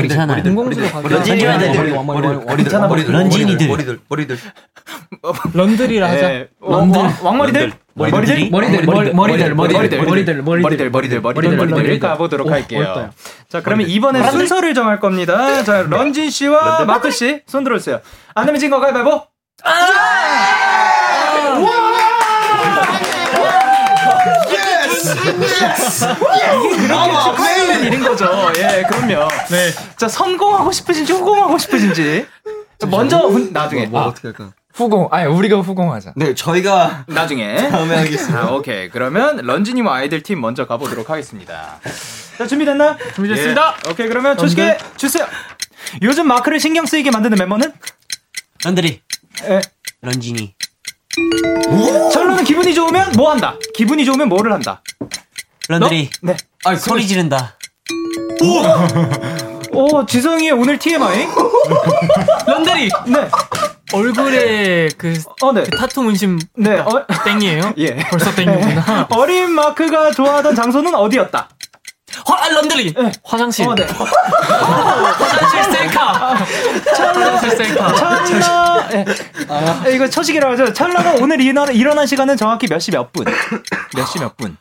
[1.03, 2.57] 런쥔이와 아이들.
[2.57, 2.87] 괜찮아.
[2.89, 3.13] 머리들.
[3.12, 3.69] 런쥔이들.
[3.69, 3.99] 머리들.
[4.09, 4.39] 머리들.
[5.55, 6.31] 런들이라 하자.
[6.35, 6.49] 예.
[6.61, 6.93] 왕-
[7.23, 7.73] 왕머리들?
[7.95, 8.51] 머리들?
[8.51, 13.11] 머리들, 머리들, 머리들, 머리들, 머리들, 머리들, 머리들, 머리들, 머리들, 머리들, 머리들 가보도록 할게요.
[13.49, 15.63] 자, 그러면 이번엔 순서를 정할 겁니다.
[15.65, 18.01] 자, 런쥔 씨와 마크 씨, 손 들어주세요.
[18.35, 19.23] 안 되면 진거 가위바위보?
[21.59, 21.86] 이
[25.57, 28.27] 그렇게 축하하는 일인 거죠.
[28.57, 29.29] 예, 그럼요.
[29.51, 29.71] 네.
[29.97, 32.27] 자, 성공하고 싶으신지 후공하고 싶으신지.
[32.89, 33.87] 먼저, 훈- 나중에.
[33.87, 34.51] 뭐 아, 어떻게 할까?
[34.75, 35.09] 후공.
[35.11, 36.13] 아니, 우리가 후공하자.
[36.17, 37.69] 네, 저희가 나중에.
[37.71, 38.39] 다음에 하겠습니다.
[38.41, 38.91] 아, 오케이.
[38.91, 41.81] 그러면 런쥔이와 아이들 팀 먼저 가보도록 하겠습니다.
[42.37, 42.99] 자, 준비됐나?
[43.15, 43.77] 준비됐습니다.
[43.87, 43.91] 예.
[43.91, 45.27] 오케이, 그러면 조식에 주세요.
[46.03, 47.73] 요즘 마크를 신경 쓰이게 만드는 멤버는?
[48.65, 49.01] 런들이.
[49.49, 49.61] 예.
[50.03, 50.55] 런진이.
[52.13, 53.57] 철로는 기분이 좋으면 뭐 한다?
[53.75, 54.83] 기분이 좋으면 뭐를 한다?
[55.69, 56.11] 런들이.
[56.23, 56.37] 네.
[56.79, 57.57] 소리 지른다.
[59.73, 61.27] 오, 지성이의 오늘 TMI?
[62.47, 63.29] 런들이 네.
[63.93, 65.62] 얼굴에 그, 어, 네.
[65.64, 66.79] 그 타투 문신 네.
[66.79, 67.75] 어, 땡이에요?
[67.79, 67.97] 예.
[68.11, 69.09] 벌써 땡이구나.
[69.11, 71.49] 어린 마크가 좋아하던 장소는 어디였다?
[72.25, 73.12] 화, 런들이 네.
[73.23, 73.69] 화장실.
[73.69, 73.85] 어, 네.
[73.85, 76.12] 화장실 셀카.
[77.12, 77.95] 화장실 셀카.
[77.95, 79.05] 찰나, 예.
[79.49, 80.73] 아, 이거 초식이라고 하죠.
[80.73, 83.25] 찰나가 오늘 일어난 시간은 정확히 몇 시 몇 분?
[83.95, 84.57] 몇 시 몇 분?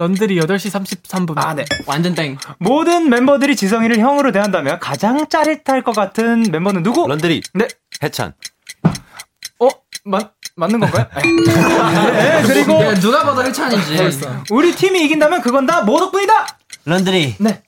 [0.00, 0.70] 런들이 8시
[1.04, 1.34] 33분.
[1.36, 1.66] 아, 네.
[1.86, 2.38] 완전 땡.
[2.58, 7.06] 모든 멤버들이 지성이를 형으로 대한다면 가장 짜릿할 것 같은 멤버는 누구?
[7.06, 7.42] 런드리.
[7.52, 7.68] 네.
[8.02, 8.32] 해찬.
[9.58, 9.68] 어?
[10.06, 11.06] 맞, 맞는 건가요?
[11.22, 14.18] 네, 그리고 야, 누가 봐도 해찬이지.
[14.50, 16.46] 우리 팀이 이긴다면 그건 다뭐 덕분이다!
[16.86, 17.34] 런들이.
[17.38, 17.62] 네.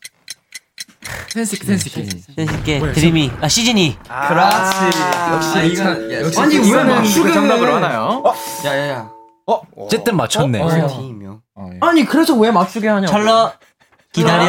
[1.28, 2.05] 센스 있게, 센스 있게.
[2.35, 2.93] 센스 있게.
[2.93, 3.30] 드림이.
[3.43, 3.99] 아, 시즌이.
[4.09, 4.99] 그렇지.
[5.33, 8.24] 역시 이거 아니, 이거는 그 정답으로 하나요?
[8.64, 9.11] 야야야.
[9.76, 10.62] 어쨌든 맞췄네.
[10.89, 11.41] 팀이요.
[11.81, 13.07] 아니, 그래서 왜 맞추게 하냐?
[13.07, 13.53] 철러.
[14.13, 14.45] 기다려.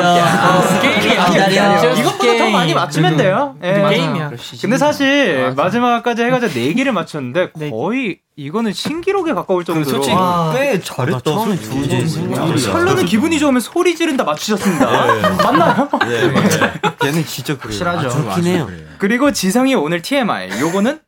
[0.82, 1.26] 게임이야.
[1.30, 1.94] 기다려.
[1.96, 3.56] 이것보다 더 많이 맞추면 돼요.
[3.64, 3.74] 예.
[3.92, 4.32] 게임이야.
[4.62, 7.70] 근데 사실 마지막까지 해가지고 4개를 맞췄는데 네.
[7.70, 10.52] 거의 이거는 신기록에 가까울 정도로 솔직히 와.
[10.54, 11.22] 꽤 잘했다.
[11.22, 12.62] 처음에 솔직히.
[12.62, 14.86] 철로는 기분이 좋으면 소리 지른다 맞추셨습니다.
[15.44, 15.90] 맞나요?
[16.08, 17.62] 예, 얘는 진짜 그래요.
[17.80, 18.10] 확실하죠.
[18.10, 18.68] 좋긴 해요.
[18.98, 21.00] 그리고 지성이 오늘 TMI 요거는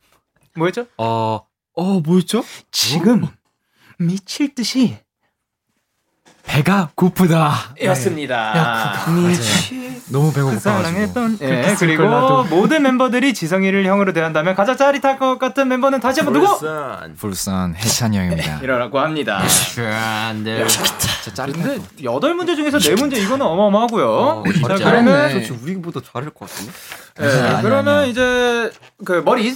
[0.56, 0.86] 뭐였죠?
[0.98, 1.42] 어,
[1.74, 2.42] 어, 뭐였죠?
[2.72, 3.28] 지금
[3.98, 4.98] 미칠 듯이
[6.46, 7.76] 배가 고프다.
[7.84, 8.94] 였습니다.
[10.12, 10.60] 너무 그 배고파가지고.
[10.60, 12.44] 사랑했던 예, 그랬을 그리고.
[12.46, 16.60] 모든 멤버들이 지성이를 형으로 대한다면 가장 짜릿할 것 같은 멤버는 다시 한번 누구?
[17.18, 18.60] 불산 해찬이 형입니다.
[18.62, 19.42] 이라고 합니다.
[20.28, 20.66] 안 돼.
[20.68, 21.62] 진짜 짜릿해.
[21.62, 24.44] 근데 여덟 문제 중에서 네 문제 이거는 어마어마하고요.
[24.68, 24.84] 자 잘했네.
[25.12, 26.72] 그러면 솔직히 우리보다 잘할 것 같은데.
[27.22, 28.06] 예, 아니야, 그러면 아니야.
[28.06, 28.72] 이제
[29.04, 29.56] 그 머리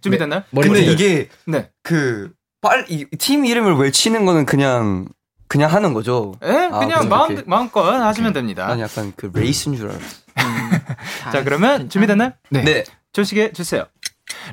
[0.00, 0.42] 준비됐나요?
[0.54, 1.68] 근데 이게 네.
[1.82, 2.30] 그
[2.60, 5.06] 빨리 팀 이름을 외치는 거는 그냥
[5.48, 6.34] 그냥 하는 거죠.
[6.44, 7.48] 예, 아, 그냥 마음 이렇게.
[7.48, 8.66] 마음껏 하시면 됩니다.
[8.66, 10.16] 난 약간 그 레이스인 줄 알았어.
[11.32, 12.32] 자 그러면 준비됐나요?
[12.50, 12.62] 네.
[12.62, 12.84] 네.
[13.12, 13.86] 초시계 주세요.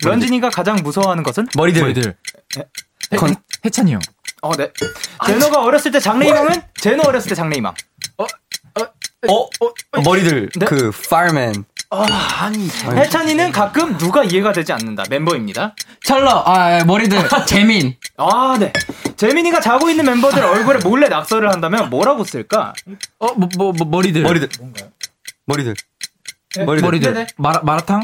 [0.04, 1.48] 런쥔이가 가장 무서워하는 것은?
[1.56, 1.82] 머리들.
[1.82, 2.16] 머리들.
[3.12, 3.36] 해, 건
[3.66, 4.00] 해찬이 형.
[4.42, 4.72] 어, 네.
[5.26, 6.62] 제노가 어렸을 때 장래희망은?
[6.76, 7.74] 제노 어렸을 때 장래희망.
[8.18, 8.26] 어,
[10.04, 10.50] 머리들.
[10.66, 11.66] 그 fireman.
[11.90, 15.04] 아니, 해찬이는 가끔 누가 이해가 되지 않는다.
[15.10, 15.76] 멤버입니다.
[16.04, 17.18] 찰러, 아, 머리들,
[17.48, 17.96] 재민.
[18.18, 18.74] 아, 네.
[19.16, 22.74] 재민이가 자고 있는 멤버들 얼굴에 몰래 낙서를 한다면 뭐라고 쓸까?
[23.20, 24.24] 어, 뭐, 뭐, 뭐 머리들.
[24.24, 24.50] 머리들.
[25.46, 25.76] 머리들.
[26.66, 26.86] 머리들.
[26.86, 27.14] 머리들.
[27.14, 27.28] 네네.
[27.38, 28.02] 마라 마라탕?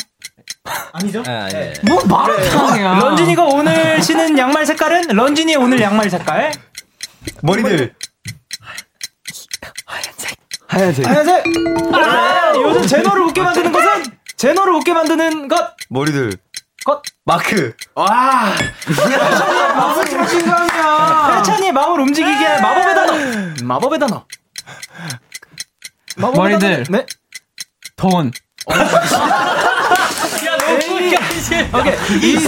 [0.94, 1.24] 아니죠?
[1.26, 1.74] 아, 예.
[1.84, 2.94] 뭐 마라탕이야.
[3.00, 5.08] 런진이가 오늘 신은 양말 색깔은?
[5.08, 6.52] 런진이의 오늘 양말 색깔?
[7.42, 7.96] 머리들.
[10.72, 11.06] 하얀색.
[11.06, 11.44] 하얀색!
[11.94, 14.04] 아, 요즘 제노를 웃게 만드는 것은?
[14.38, 15.76] 제노를 웃게 만드는 것!
[15.90, 16.32] 머리들.
[16.86, 17.02] 것!
[17.26, 17.74] 마크.
[17.94, 18.54] 와!
[18.88, 21.36] 무슨 자신감이야!
[21.40, 23.14] 해찬이의 마음을 움직이게 할 마법의 단어!
[23.66, 24.26] 마법의 단어!
[26.16, 26.84] 마법의 머리들.
[26.86, 26.98] 단어.
[27.00, 27.06] 네.
[27.98, 28.32] 돈.
[28.72, 31.18] 야, 너무 이제.
[31.74, 31.96] 오케이.
[32.22, 32.38] 이.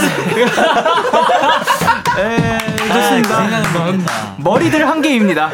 [2.18, 2.58] 에,
[2.88, 4.36] 좋습니다.
[4.38, 5.50] 머리들 한 개입니다.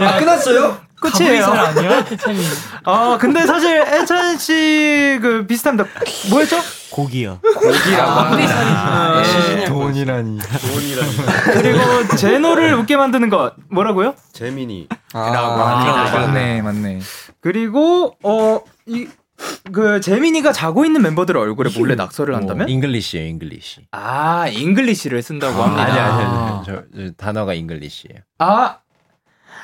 [0.00, 0.89] 아, 끝났어요?
[1.00, 1.44] 끝이에요.
[1.46, 1.98] 아니야?
[2.10, 2.38] 해찬이.
[2.84, 5.88] 아, 근데 사실 해찬 씨그 비슷합니다.
[6.30, 6.56] 뭐였죠?
[6.90, 7.40] 고기요.
[7.42, 9.22] 고기라고 합니다.
[9.60, 9.64] 예.
[9.64, 10.38] 돈이라니.
[11.52, 14.14] 그리고 제노를 웃게 만드는 것 뭐라고요?
[14.32, 14.88] 재민이.
[15.12, 16.18] 라고 아, 합니다.
[16.26, 17.00] 맞네, 맞네.
[17.40, 19.08] 그리고 어이
[19.72, 22.68] 그 재민이가 자고 있는 멤버들 얼굴에 몰래 낙서를 한다면?
[22.68, 23.86] English예요, English.
[23.92, 25.82] 아, English를 쓴다고 합니다.
[25.84, 26.66] 아니 아니 아니.
[26.66, 28.18] 저, 저 단어가 English예요.
[28.38, 28.76] 아,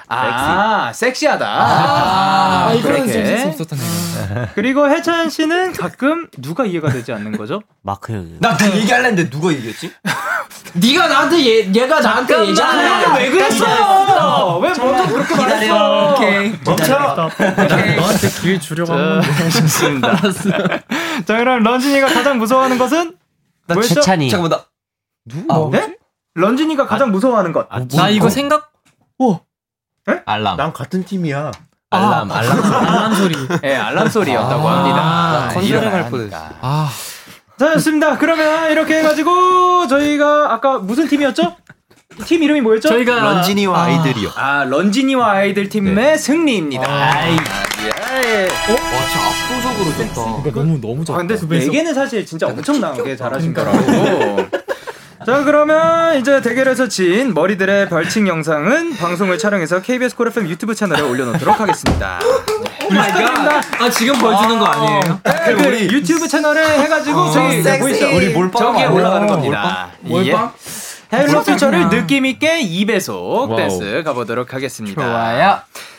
[0.08, 1.46] 아, 섹시 하다.
[1.48, 3.44] 아, 이거는 좀 그렇게.
[3.48, 4.52] 없었던 얘기.
[4.54, 7.60] 그리고 해찬 씨는 가끔 누가 이해가 되지 않는 거죠?
[7.82, 8.36] 마크 형.
[8.40, 9.92] 나 그 얘기할랬는데 누가 얘기했지?
[10.74, 13.18] 네가 나한테 얘, 얘가 나한테 얘기하네.
[13.18, 14.58] 왜 그랬어요?
[14.62, 16.14] 왜 먼저 그렇게 말했어?
[16.14, 16.54] 오케이.
[16.64, 16.98] 멈춰.
[16.98, 19.50] 너한테 기회 주려고 한 자, 건데.
[19.50, 20.16] 좋습니다.
[21.24, 23.16] 자, 그럼 런쥔이가 가장 무서워하는 것은
[23.68, 24.00] 뭐였죠?
[24.00, 24.30] 해찬이.
[24.30, 25.54] 잠깐만 나.
[25.54, 25.96] 아, 네?
[26.34, 27.68] 런쥔이가 가장 무서워하는 것.
[27.96, 28.70] 나 이거 생각
[30.24, 30.56] 알람.
[30.56, 31.50] 난 같은 팀이야.
[31.90, 32.72] 알람, 알람.
[32.74, 33.34] 알람 소리.
[33.64, 35.50] 예, 알람 소리였다고 합니다.
[35.52, 36.10] 컨설팅 할 일어나니까.
[36.10, 36.36] 뻔했어.
[36.60, 36.90] 아,
[37.58, 38.18] 자, 좋습니다.
[38.18, 41.56] 그러면 이렇게 해가지고 저희가 아까 무슨 팀이었죠?
[42.24, 42.88] 팀 이름이 뭐였죠?
[42.88, 46.88] 저희가 런진이와 아, 이들이요 아, 런쥔이와 아이들 팀의 승리입니다.
[46.90, 48.42] 아이, 예.
[48.42, 49.26] 와, 진짜
[49.60, 50.52] 압도적으로 좋다.
[50.54, 51.18] 너무 너무 아, 좋다.
[51.18, 53.76] 근데 네 개는 사실 진짜 엄청나게 잘하신 거라고.
[55.26, 61.00] 자, 그러면 이제 대결에서 진 머리들의 벌칙 영상은 방송을 촬영해서 KBS Cool FM 유튜브 채널에
[61.00, 62.20] 올려놓도록 하겠습니다.
[62.80, 63.60] 축하드립니다.
[63.80, 65.20] 아, 지금 보여주는 거 아니에요?
[65.24, 67.80] 네, 그 유튜브 채널에 해가지고 저기 섹시.
[67.80, 68.06] 보이시죠?
[68.14, 68.86] 우리 몰빵 저기에?
[68.86, 69.88] 올라가는 겁니다.
[70.02, 70.52] 몰빵?
[71.12, 73.56] Hello Future를 느낌 있게 2배속 wow.
[73.56, 75.02] 댄스 가보도록 하겠습니다.
[75.02, 75.58] 좋아요.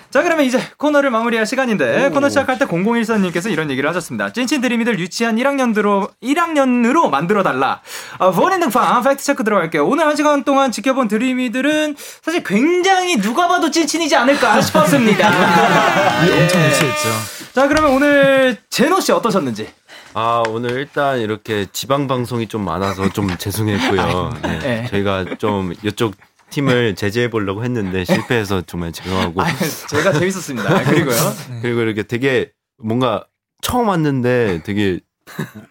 [0.10, 4.32] 자 그러면 이제 코너를 마무리할 시간인데 코너 시작할 때 0014님께서 이런 얘기를 하셨습니다.
[4.32, 7.82] 찐친 드림이들 유치한 1학년으로 1학년으로 만들어 달라.
[8.18, 9.86] 아, 본인 등판 팩트 체크 들어갈게요.
[9.86, 15.28] 오늘 한 시간 동안 지켜본 드림이들은 사실 굉장히 누가 봐도 찐친이지 않을까 싶었습니다.
[16.22, 17.10] 엄청 무시했죠.
[17.54, 19.68] 자 그러면 오늘 제노 씨 어떠셨는지?
[20.14, 24.34] 아 오늘 일단 이렇게 지방 방송이 좀 많아서 좀 죄송했고요.
[24.42, 24.88] 네, 네.
[24.90, 26.14] 저희가 좀 이쪽
[26.50, 29.48] 팀을 제재해 보려고 했는데 실패해서 정말 죄송하고 아,
[29.90, 30.84] 제가 재밌었습니다.
[30.84, 31.16] 그리고요.
[31.62, 33.26] 그리고 이렇게 되게 뭔가
[33.62, 35.00] 처음 왔는데 되게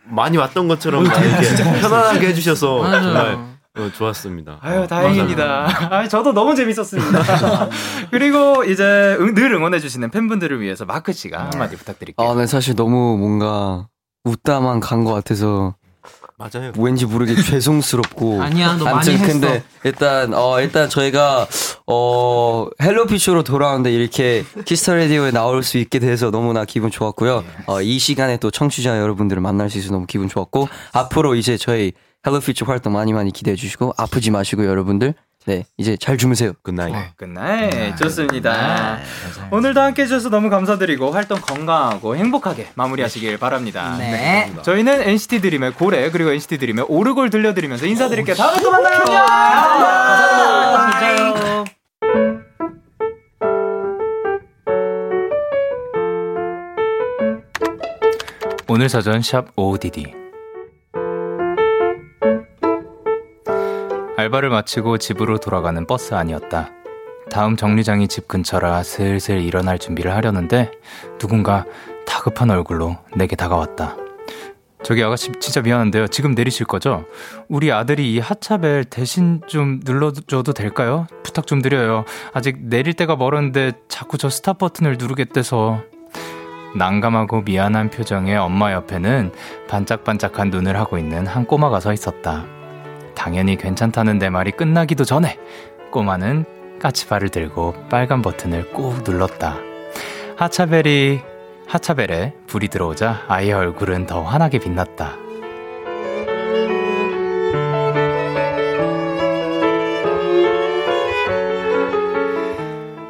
[0.05, 1.20] 많이 왔던 것처럼 이렇게
[1.81, 3.03] 편안하게 해주셔서 맞아요.
[3.03, 4.59] 정말 어, 좋았습니다.
[4.62, 5.89] 아유 다행입니다.
[5.95, 7.68] 아 저도 너무 재밌었습니다.
[8.11, 12.27] 그리고 이제 응- 늘 응원해주시는 팬분들을 위해서 마크 씨가 한마디 부탁드릴게요.
[12.29, 13.87] 아, 네, 사실 너무 뭔가
[14.24, 15.74] 웃다만 간 것 같아서
[16.39, 16.72] 맞아요.
[16.76, 18.43] 왠지 모르게 죄송스럽고.
[18.43, 19.26] 아니야, 너 많이 아무튼 했어.
[19.26, 21.47] 근데 일단 어 일단 저희가
[21.87, 27.43] 어 Hello Future로 돌아오는데 이렇게 Kiss the Radio에 나올 수 있게 돼서 너무나 기분 좋았고요.
[27.66, 31.93] 어 이 시간에 또 청취자 여러분들을 만날 수 있어서 너무 기분 좋았고 앞으로 이제 저희
[32.27, 35.14] Hello Future 활동 많이 많이 기대해 주시고 아프지 마시고 여러분들
[35.47, 36.53] 네 이제 잘 주무세요.
[36.62, 37.17] Good night.
[37.17, 38.99] Good night 네, 좋습니다.
[39.53, 43.97] 오늘도 함께 해주셔서 너무 감사드리고 활동 건강하고 행복하게 마무리하시길 바랍니다.
[43.97, 44.53] 네.
[44.63, 48.35] 저희는 NCT 드림의 고래 그리고 NCT 드림의 오르골 들려드리면서 인사드릴게요.
[48.35, 49.05] 다음에 또 만나요.
[50.77, 51.65] 안녕.
[58.69, 60.26] 오늘 사전 샵 ODD
[64.27, 66.70] 알바를 마치고 집으로 돌아가는 버스 안이었다.
[67.31, 70.72] 다음 정류장이 집 근처라 슬슬 일어날 준비를 하려는데
[71.18, 71.64] 누군가
[72.07, 73.97] 다급한 얼굴로 내게 다가왔다.
[74.83, 76.09] 저기 아가씨 진짜 미안한데요.
[76.09, 77.05] 지금 내리실 거죠?
[77.49, 81.07] 우리 아들이 이 하차벨 대신 좀 눌러줘도 될까요?
[81.22, 82.05] 부탁 좀 드려요.
[82.33, 85.83] 아직 내릴 때가 멀었는데 자꾸 저 스탑 버튼을 누르겠대서
[86.77, 89.33] 난감하고 미안한 표정의 엄마 옆에는
[89.68, 92.56] 반짝반짝한 눈을 하고 있는 한 꼬마가 서 있었다.
[93.27, 95.37] 당연히 괜찮다는 내 말이 끝나기도 전에
[95.91, 96.45] 꼬마는
[96.81, 99.57] 까치발을 들고 빨간 버튼을 꾹 눌렀다.
[100.37, 101.18] 하차벨이
[101.66, 105.16] 하차벨에 불이 들어오자 아이의 얼굴은 더 환하게 빛났다.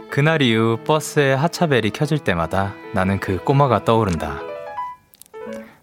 [0.08, 4.40] 그날 이후 버스에 하차벨이 켜질 때마다 나는 그 꼬마가 떠오른다.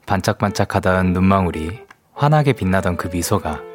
[0.07, 1.81] 반짝반짝하던 눈망울이
[2.15, 3.72] 환하게 빛나던 그 미소가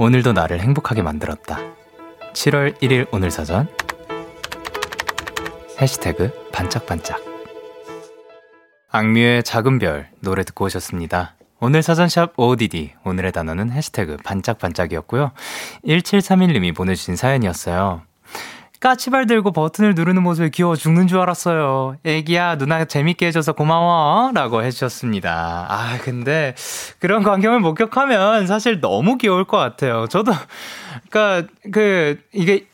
[0.00, 1.58] 오늘도 나를 행복하게 만들었다.
[2.32, 3.68] 7월 1일 오늘 사전
[5.80, 7.20] 해시태그 반짝반짝
[8.90, 11.34] 악뮤의 작은 별 노래 듣고 오셨습니다.
[11.58, 15.32] 오늘 사전샵 ODD 오늘의 단어는 해시태그 반짝반짝이었고요.
[15.84, 18.02] 1731님이 보내주신 사연이었어요.
[18.80, 21.96] 까치발 들고 버튼을 누르는 모습에 귀여워 죽는 줄 알았어요.
[22.04, 24.30] 애기야, 누나 재밌게 해줘서 고마워.
[24.32, 25.66] 라고 해주셨습니다.
[25.68, 26.54] 아, 근데
[27.00, 30.06] 그런 광경을 목격하면 사실 너무 귀여울 것 같아요.
[30.06, 30.32] 저도,
[31.00, 32.66] 그니까, 그, 이게,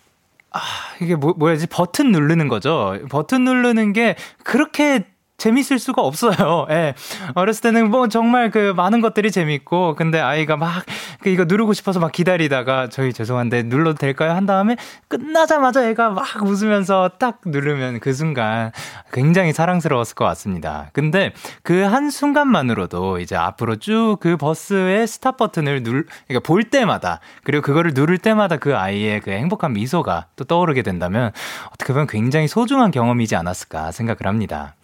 [0.52, 0.60] 아,
[1.00, 1.66] 이게 뭐, 뭐야지?
[1.68, 2.98] 버튼 누르는 거죠.
[3.10, 6.66] 버튼 누르는 게 그렇게 재밌을 수가 없어요.
[6.70, 6.94] 예.
[7.34, 10.84] 어렸을 때는 뭐 정말 그 많은 것들이 재밌고, 근데 아이가 막
[11.24, 14.32] 그 이거 누르고 싶어서 막 기다리다가 저희 죄송한데 눌러도 될까요?
[14.32, 14.76] 한 다음에
[15.08, 18.72] 끝나자마자 애가 막 웃으면서 딱 누르면 그 순간
[19.10, 20.90] 굉장히 사랑스러웠을 것 같습니다.
[20.92, 21.32] 근데
[21.62, 27.62] 그 한 순간만으로도 이제 앞으로 쭉 그 버스의 스탑 버튼을 눌, 그러니까 볼 때마다 그리고
[27.62, 31.32] 그거를 누를 때마다 그 아이의 그 행복한 미소가 또 떠오르게 된다면
[31.72, 34.74] 어떻게 보면 굉장히 소중한 경험이지 않았을까 생각을 합니다.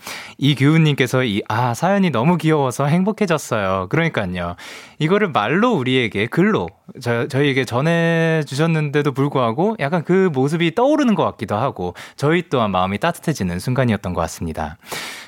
[0.41, 3.89] 이규훈님께서 이, 아, 사연이 너무 귀여워서 행복해졌어요.
[3.91, 4.57] 그러니까요.
[4.99, 6.69] 이거를 말로 우리에게 글로
[7.01, 13.59] 저, 저희에게 전해주셨는데도 불구하고 약간 그 모습이 떠오르는 것 같기도 하고 저희 또한 마음이 따뜻해지는
[13.59, 14.79] 순간이었던 것 같습니다.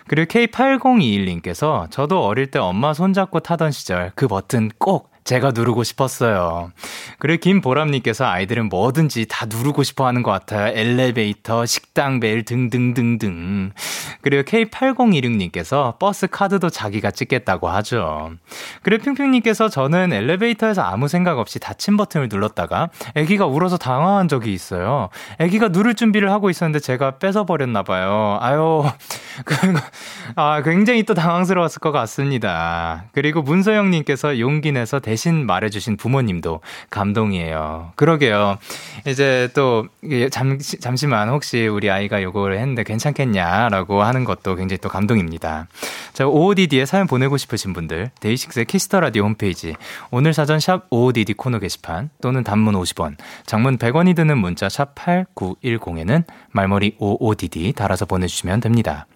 [0.08, 6.72] 그리고 K8021님께서 저도 어릴 때 엄마 손잡고 타던 시절 그 버튼 꼭 제가 누르고 싶었어요.
[7.18, 10.76] 그리고 김보람님께서 아이들은 뭐든지 다 누르고 싶어 하는 것 같아요.
[10.76, 13.70] 엘리베이터, 식당 벨 등등등등.
[14.20, 18.32] 그리고 K8016님께서 버스 카드도 자기가 찍겠다고 하죠.
[18.82, 25.08] 그리고 핑핑님께서 저는 엘리베이터에서 아무 생각 없이 닫힌 버튼을 눌렀다가 아기가 울어서 당황한 적이 있어요.
[25.38, 28.38] 아기가 누를 준비를 하고 있었는데 제가 뺏어버렸나봐요.
[28.40, 28.84] 아유,
[30.34, 33.04] 아, 굉장히 또 당황스러웠을 것 같습니다.
[33.12, 36.60] 그리고 문서영님께서 용기 내서 대신 말해주신 부모님도
[36.90, 37.92] 감동이에요.
[37.96, 38.58] 그러게요.
[39.06, 39.86] 이제 또,
[40.30, 45.68] 잠시, 잠시만 혹시 우리 아이가 요거를 했는데 괜찮겠냐라고 하는 것도 굉장히 또 감동입니다.
[46.12, 49.74] 자, OODD에 사연 보내고 싶으신 분들, 데이식스의 Kiss the Radio 홈페이지,
[50.10, 56.24] 오늘 사전 샵 OODD 코너 게시판, 또는 단문 50원, 장문 100원이 드는 문자 샵 8910에는
[56.50, 59.06] 말머리 OODD 달아서 보내주시면 됩니다.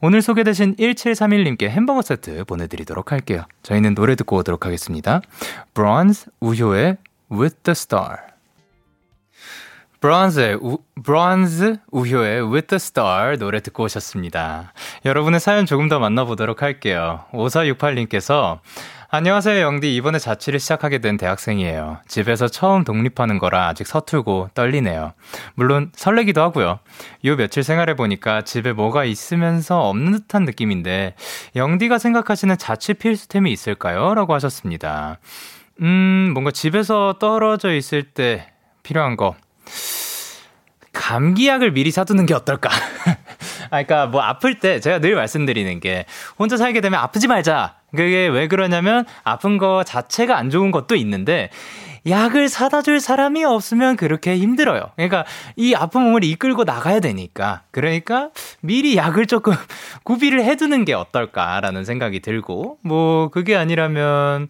[0.00, 3.44] 오늘 소개되신 1731님께 햄버거 세트 보내드리도록 할게요.
[3.62, 5.20] 저희는 노래 듣고 오도록 하겠습니다.
[5.74, 6.96] 브론즈 우효의
[7.30, 8.29] With the Star.
[10.00, 14.72] 브론즈의 우, 브론즈 우효의 With the Star 노래 듣고 오셨습니다.
[15.04, 17.24] 여러분의 사연 조금 더 만나보도록 할게요.
[17.32, 18.60] 5468님께서
[19.10, 19.94] 안녕하세요, 영디.
[19.96, 21.98] 이번에 자취를 시작하게 된 대학생이에요.
[22.06, 25.12] 집에서 처음 독립하는 거라 아직 서툴고 떨리네요.
[25.54, 26.78] 물론 설레기도 하고요.
[27.24, 31.16] 요 며칠 생활해보니까 집에 뭐가 있으면서 없는 듯한 느낌인데,
[31.56, 34.14] 영디가 생각하시는 자취 필수템이 있을까요?
[34.14, 35.18] 라고 하셨습니다.
[35.82, 38.46] 음, 뭔가 집에서 떨어져 있을 때
[38.84, 39.34] 필요한 거.
[40.92, 42.70] 감기약을 미리 사두는 게 어떨까?
[43.70, 46.04] 아, 그러니까 뭐 아플 때 제가 늘 말씀드리는 게
[46.38, 47.76] 혼자 살게 되면 아프지 말자.
[47.90, 51.50] 그게 왜 그러냐면 아픈 거 자체가 안 좋은 것도 있는데
[52.06, 54.90] 약을 사다 줄 사람이 없으면 그렇게 힘들어요.
[54.96, 55.24] 그러니까
[55.56, 57.62] 이 아픈 몸을 이끌고 나가야 되니까.
[57.70, 59.52] 그러니까 미리 약을 조금
[60.04, 64.48] 구비를 해두는 게 어떨까라는 생각이 들고, 뭐, 그게 아니라면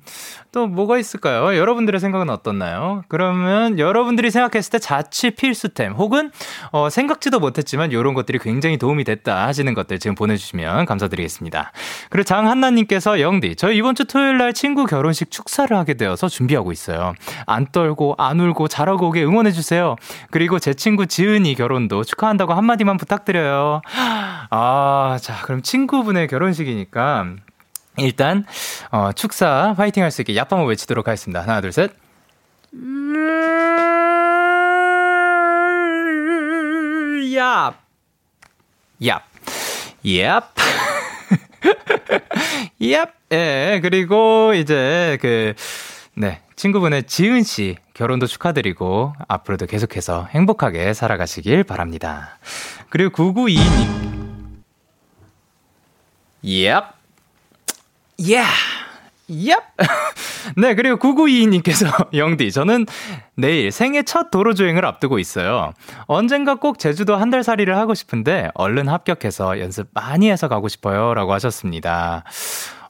[0.52, 1.56] 또 뭐가 있을까요?
[1.56, 3.04] 여러분들의 생각은 어떻나요?
[3.08, 6.30] 그러면 여러분들이 생각했을 때 자취 필수템 혹은
[6.72, 11.72] 어, 생각지도 못했지만 이런 것들이 굉장히 도움이 됐다 하시는 것들 지금 보내주시면 감사드리겠습니다.
[12.08, 17.14] 그리고 장한나님께서 영디, 저희 이번 주 토요일 날 친구 결혼식 축사를 하게 되어서 준비하고 있어요.
[17.46, 19.96] 안 떨고 안 울고 잘하고 오게 응원해 주세요.
[20.30, 23.82] 그리고 제 친구 지은이 결혼도 축하한다고 한마디만 부탁드려요.
[24.50, 27.36] 아, 자, 그럼 친구분의 결혼식이니까
[27.98, 28.44] 일단
[28.90, 31.42] 어, 축사 파이팅 할 수 있게 얍 한번 외치도록 하겠습니다.
[31.42, 31.92] 하나, 둘, 셋.
[37.40, 37.74] 얍.
[39.00, 39.20] 얍.
[40.04, 40.42] 얍.
[42.80, 43.10] 얍.
[43.32, 45.54] 예, 그리고 이제 그,
[46.14, 52.38] 네, 친구분의 지은 씨 결혼도 축하드리고 앞으로도 계속해서 행복하게 살아가시길 바랍니다.
[52.88, 54.00] 그리고 9922님.
[56.42, 56.99] Yep.
[58.20, 58.50] Yeah.
[59.28, 59.62] Yep.
[60.56, 62.86] 네, 그리고 9922님께서 영디, 저는
[63.36, 65.72] 내일 생애 첫 도로 주행을 앞두고 있어요.
[66.06, 71.14] 언젠가 꼭 제주도 한 달 살이를 하고 싶은데 얼른 합격해서 연습 많이 해서 가고 싶어요.
[71.14, 72.24] 라고 하셨습니다.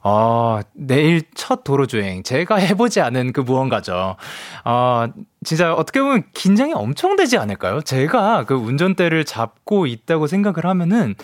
[0.03, 2.23] 어, 내일 첫 도로 주행.
[2.23, 4.15] 제가 해보지 않은 그 무언가죠.
[4.65, 5.05] 어,
[5.43, 7.81] 진짜 어떻게 보면 긴장이 엄청 되지 않을까요?
[7.81, 11.15] 제가 그 운전대를 잡고 있다고 생각을 하면은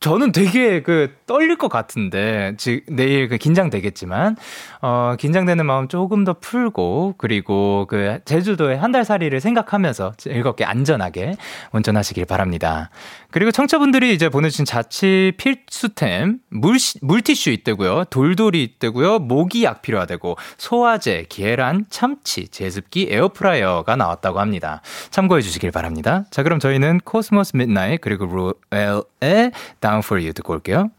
[0.00, 4.36] 저는 되게 그 떨릴 것 같은데, 즉, 내일 그 긴장되겠지만,
[4.82, 11.34] 어, 긴장되는 마음 조금 더 풀고, 그리고 그 제주도의 한 달 살이를 생각하면서 즐겁게 안전하게
[11.72, 12.90] 운전하시길 바랍니다.
[13.32, 18.04] 그리고 청취자분들이 이제 보내주신 자취 필수템, 물, 물티슈 있다고요.
[18.10, 19.18] 돌돌이 있다고요.
[19.20, 20.36] 모기약 필요하다고.
[20.58, 24.80] 소화제, 계란, 참치, 제습기, 에어프라이어가 나왔다고 합니다.
[25.10, 26.24] 참고해 주시길 바랍니다.
[26.30, 30.90] 자, 그럼 저희는 Cosmo's Midnight 그리고 루엘의 Down for You 듣고 올게요.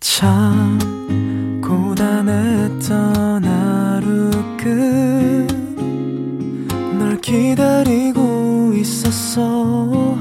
[0.00, 0.78] 참
[1.62, 4.30] 고단했던 하루
[6.96, 10.16] 끝널 기다리고 있었어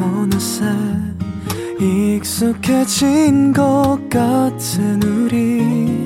[0.00, 0.64] 어느새
[1.78, 6.05] 익숙해진 것 같은 우리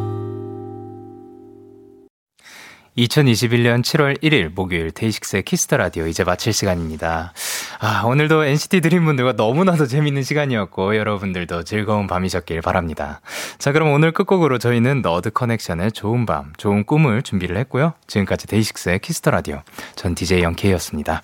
[2.97, 7.33] 2021년 7월 1일 목요일 데이식스의 Kiss the Radio 이제 마칠 시간입니다.
[7.79, 13.21] 아, 오늘도 NCT 드림분들과 너무나도 재밌는 시간이었고 여러분들도 즐거운 밤이셨길 바랍니다.
[13.57, 17.93] 자, 그럼 오늘 끝곡으로 저희는 너드 커넥션의 좋은 밤, 좋은 꿈을 준비를 했고요.
[18.07, 19.61] 지금까지 데이식스의 Kiss the Radio.
[19.95, 21.23] 전 DJ 영케이였습니다.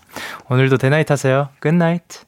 [0.50, 1.50] 오늘도 데나잇 하세요.
[1.60, 2.27] Good night.